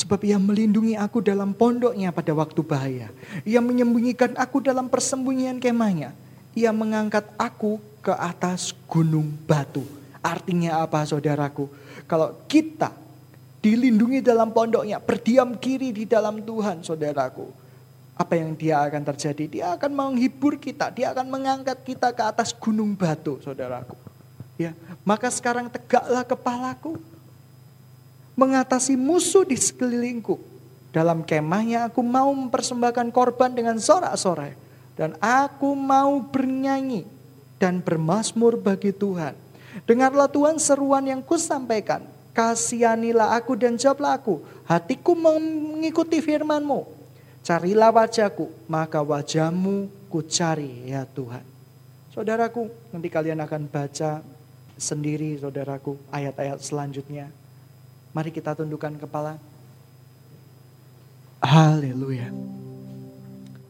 [0.00, 3.12] Sebab ia melindungi aku dalam pondoknya pada waktu bahaya.
[3.44, 6.16] Ia menyembunyikan aku dalam persembunyian kemahnya.
[6.56, 9.84] Ia mengangkat aku ke atas gunung batu.
[10.24, 11.68] Artinya apa saudaraku?
[12.08, 12.96] Kalau kita
[13.60, 17.52] dilindungi dalam pondoknya, berdiam kiri di dalam Tuhan, saudaraku.
[18.16, 19.44] Apa yang dia akan terjadi?
[19.48, 23.96] Dia akan menghibur kita, dia akan mengangkat kita ke atas gunung batu, saudaraku.
[24.56, 24.72] Ya,
[25.04, 26.96] maka sekarang tegaklah kepalaku,
[28.40, 30.40] mengatasi musuh di sekelilingku.
[30.96, 34.56] Dalam kemahnya aku mau mempersembahkan korban dengan sorak-sorai.
[34.96, 37.04] Dan aku mau bernyanyi
[37.60, 39.36] dan bermasmur bagi Tuhan.
[39.84, 44.42] Dengarlah Tuhan seruan yang kusampaikan kasihanilah aku dan jawablah aku.
[44.64, 46.86] Hatiku mengikuti firmanmu.
[47.40, 51.42] Carilah wajahku, maka wajahmu ku cari ya Tuhan.
[52.12, 54.20] Saudaraku, nanti kalian akan baca
[54.76, 57.32] sendiri saudaraku ayat-ayat selanjutnya.
[58.10, 59.38] Mari kita tundukkan kepala.
[61.38, 62.34] Haleluya.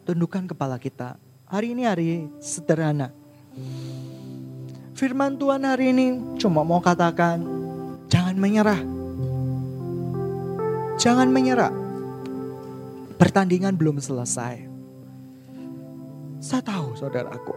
[0.09, 1.21] Tundukkan kepala kita.
[1.45, 3.13] Hari ini hari sederhana.
[4.97, 6.07] Firman Tuhan hari ini
[6.41, 7.61] cuma mau katakan
[8.11, 8.81] Jangan menyerah.
[10.99, 11.71] Jangan menyerah.
[13.21, 14.67] Pertandingan belum selesai.
[16.43, 17.55] Saya tahu saudaraku.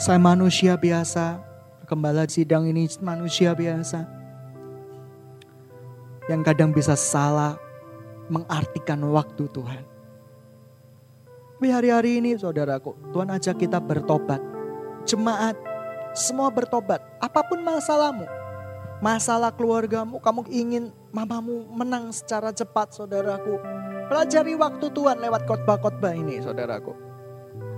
[0.00, 1.44] Saya manusia biasa.
[1.84, 4.21] Kembali sidang ini manusia biasa.
[6.30, 7.58] Yang kadang bisa salah
[8.30, 9.82] mengartikan waktu Tuhan.
[11.62, 14.42] Tapi hari-hari ini saudaraku, Tuhan ajak kita bertobat.
[15.06, 15.54] Jemaat,
[16.10, 16.98] semua bertobat.
[17.22, 18.26] Apa pun masalahmu,
[18.98, 23.62] masalah keluargamu, kamu ingin mamamu menang secara cepat saudaraku.
[24.10, 26.98] Pelajari waktu Tuhan lewat khotbah-khotbah ini saudaraku.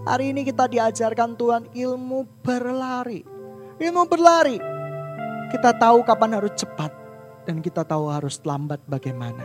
[0.09, 3.20] Hari ini kita diajarkan Tuhan ilmu berlari.
[3.76, 4.57] Ilmu berlari.
[5.53, 7.03] Kita tahu kapan harus cepat
[7.45, 9.45] dan kita tahu harus lambat bagaimana.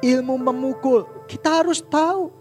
[0.00, 2.32] Ilmu memukul, kita harus tahu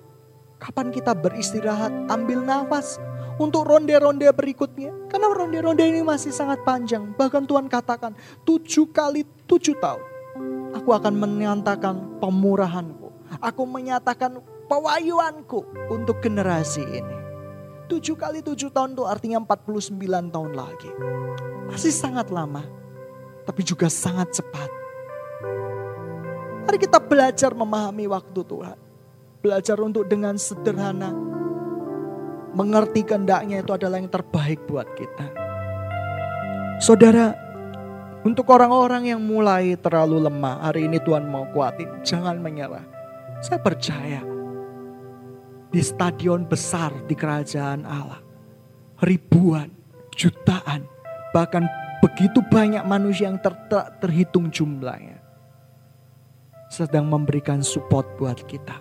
[0.59, 2.99] kapan kita beristirahat, ambil nafas,
[3.39, 4.91] untuk ronde-ronde berikutnya.
[5.07, 7.15] Karena ronde-ronde ini masih sangat panjang.
[7.15, 10.03] Bahkan Tuhan katakan tujuh kali tujuh tahun.
[10.75, 13.09] Aku akan menyatakan pemurahanku.
[13.39, 17.17] Aku menyatakan pewahyuanku untuk generasi ini.
[17.89, 20.91] Tujuh kali tujuh tahun itu artinya 49 tahun lagi.
[21.73, 22.61] Masih sangat lama.
[23.49, 24.69] Tapi juga sangat cepat.
[26.69, 28.77] Mari kita belajar memahami waktu Tuhan.
[29.41, 31.09] Belajar untuk dengan sederhana
[32.53, 35.27] mengerti kehendaknya itu adalah yang terbaik buat kita.
[36.77, 37.33] Saudara,
[38.21, 42.85] untuk orang-orang yang mulai terlalu lemah, hari ini Tuhan mau kuatin, jangan menyerah.
[43.39, 44.21] Saya percaya
[45.73, 48.19] di stadion besar di kerajaan Allah,
[49.01, 49.71] ribuan,
[50.11, 50.83] jutaan,
[51.31, 51.63] bahkan
[51.99, 55.19] begitu banyak manusia yang ter ter terhitung jumlahnya
[56.69, 58.77] sedang memberikan support buat kita.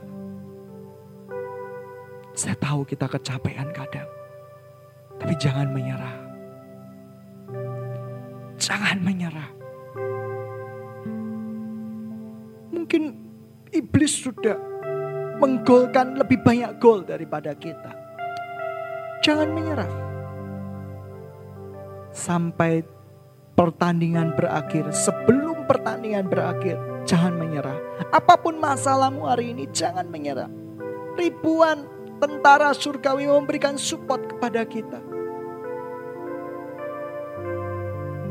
[2.37, 4.07] Saya tahu kita kecapean kadang.
[5.19, 6.17] Tapi jangan menyerah.
[8.61, 9.51] Jangan menyerah.
[12.71, 13.03] Mungkin
[13.75, 14.55] iblis sudah
[15.43, 17.91] menggolkan lebih banyak gol daripada kita.
[19.25, 19.93] Jangan menyerah.
[22.15, 22.98] Sampai
[23.59, 27.75] pertandingan berakhir, sebelum pertandingan berakhir, jangan menyerah.
[28.15, 30.47] Apa pun masalahmu hari ini, jangan menyerah.
[31.19, 31.83] Ribuan
[32.23, 35.03] tentara surgawi memberikan support kepada kita.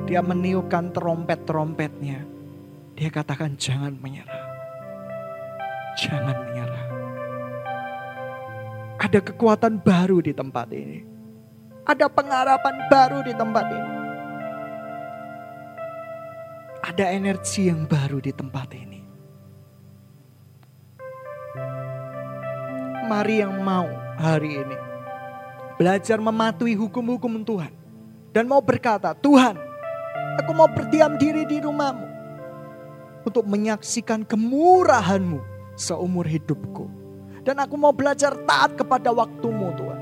[0.08, 2.24] Dia meniupkan trompet-trompetnya.
[2.96, 4.48] Dia katakan jangan menyerah.
[6.00, 6.86] Jangan menyerah.
[9.04, 11.04] Ada kekuatan baru di tempat ini.
[11.84, 13.97] Ada pengharapan baru di tempat ini.
[16.88, 18.98] Ada energi yang baru di tempat ini.
[23.08, 23.88] mari yang mau
[24.20, 24.78] hari ini
[25.80, 27.72] belajar mematuhi hukum-hukum Tuhan
[28.36, 29.56] dan mau berkata, Tuhan,
[30.44, 32.06] aku mau berdiam diri di rumahmu
[33.24, 35.40] untuk menyaksikan kemurahanmu
[35.80, 36.92] seumur hidupku.
[37.48, 40.02] Dan aku mau belajar taat kepada waktumu Tuhan.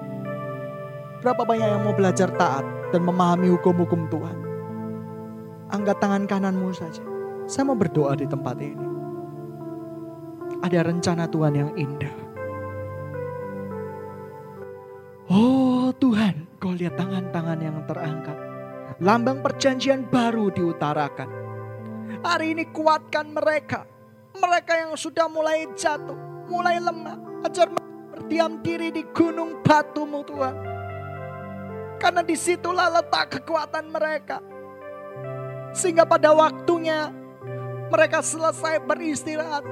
[1.22, 4.45] Berapa banyak yang mau belajar taat dan memahami hukum-hukum Tuhan?
[5.76, 7.04] Angkat tangan kananmu saja.
[7.52, 8.88] Saya mau berdoa di tempat ini.
[10.64, 12.26] Ada rencana Tuhan yang indah
[15.26, 18.38] Oh Tuhan, kau lihat tangan-tangan yang terangkat.
[19.02, 21.26] Lambang perjanjian baru diutarakan.
[22.22, 23.90] Hari ini kuatkan mereka.
[24.38, 27.42] Mereka yang sudah mulai jatuh, mulai lemah.
[27.42, 27.74] Ajar
[28.14, 30.56] berdiam diri di gunung batumu Tuhan.
[31.98, 34.38] Karena di situlah letak kekuatan mereka.
[35.76, 37.12] Sehingga pada waktunya
[37.92, 39.68] mereka selesai beristirahat.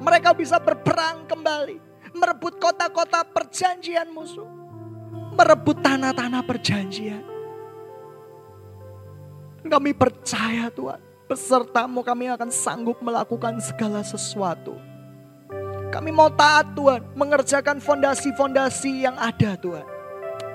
[0.00, 1.78] Mereka bisa berperang kembali.
[2.16, 4.56] Merebut kota-kota perjanjian musuh
[5.36, 7.24] merebut tanah-tanah perjanjian.
[9.66, 14.78] Kami percaya Tuhan, besertamu kami akan sanggup melakukan segala sesuatu.
[15.92, 19.86] Kami mau taat Tuhan, mengerjakan fondasi-fondasi yang ada Tuhan.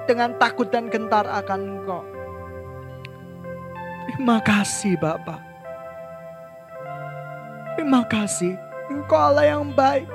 [0.10, 2.04] Dengan takut dan gentar akan Engkau.
[4.12, 5.40] Terima kasih Bapak.
[7.80, 8.60] Terima kasih,
[8.92, 10.06] Engkau Allah yang baik.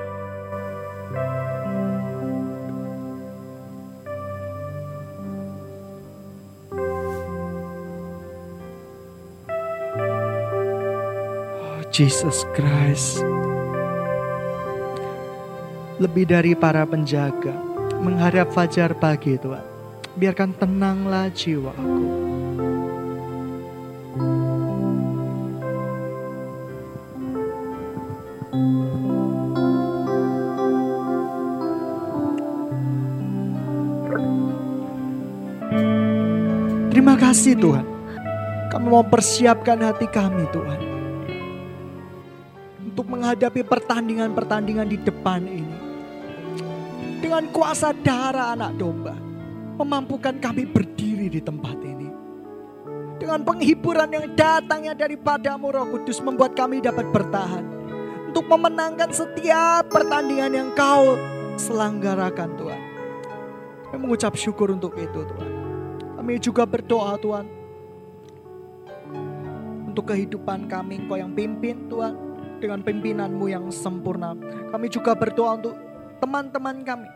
[11.96, 13.24] Jesus Christ.
[15.96, 17.56] Lebih dari para penjaga
[18.04, 19.64] menghadap fajar pagi Tuhan.
[20.20, 22.25] Biarkan tenanglah jiwa aku.
[37.16, 37.86] Kasih Tuhan.
[38.68, 40.80] Kami mau persiapkan hati kami Tuhan
[42.96, 45.76] untuk menghadapi pertandingan-pertandingan di depan ini.
[47.20, 49.16] Dengan kuasa darah anak domba,
[49.80, 52.08] memampukan kami berdiri di tempat ini.
[53.16, 57.64] Dengan penghiburan yang datangnya daripadamu roh kudus membuat kami dapat bertahan.
[58.32, 61.16] Untuk memenangkan setiap pertandingan yang kau
[61.56, 62.82] selenggarakan Tuhan.
[63.88, 65.55] Kami mengucap syukur untuk itu Tuhan.
[66.26, 67.46] Kami juga berdoa Tuhan.
[69.94, 72.18] Untuk kehidupan kami Engkau yang pimpin Tuhan.
[72.58, 74.34] Dengan pimpinanmu yang sempurna.
[74.74, 75.78] Kami juga berdoa untuk
[76.18, 77.06] teman-teman kami.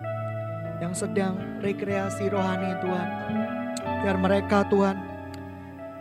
[0.79, 3.09] Yang sedang rekreasi rohani Tuhan.
[4.07, 4.95] Biar mereka Tuhan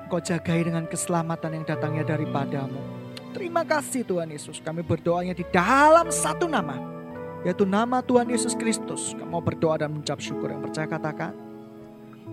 [0.05, 2.77] Kau jagai dengan keselamatan yang datangnya daripadamu.
[3.33, 4.61] Terima kasih Tuhan Yesus.
[4.61, 6.77] Kami berdoanya di dalam satu nama.
[7.41, 9.17] Yaitu nama Tuhan Yesus Kristus.
[9.17, 11.48] Kamu berdoa dan mengucap syukur yang percaya katakan.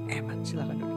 [0.07, 0.39] Amen.
[0.47, 0.96] Silakan duduk.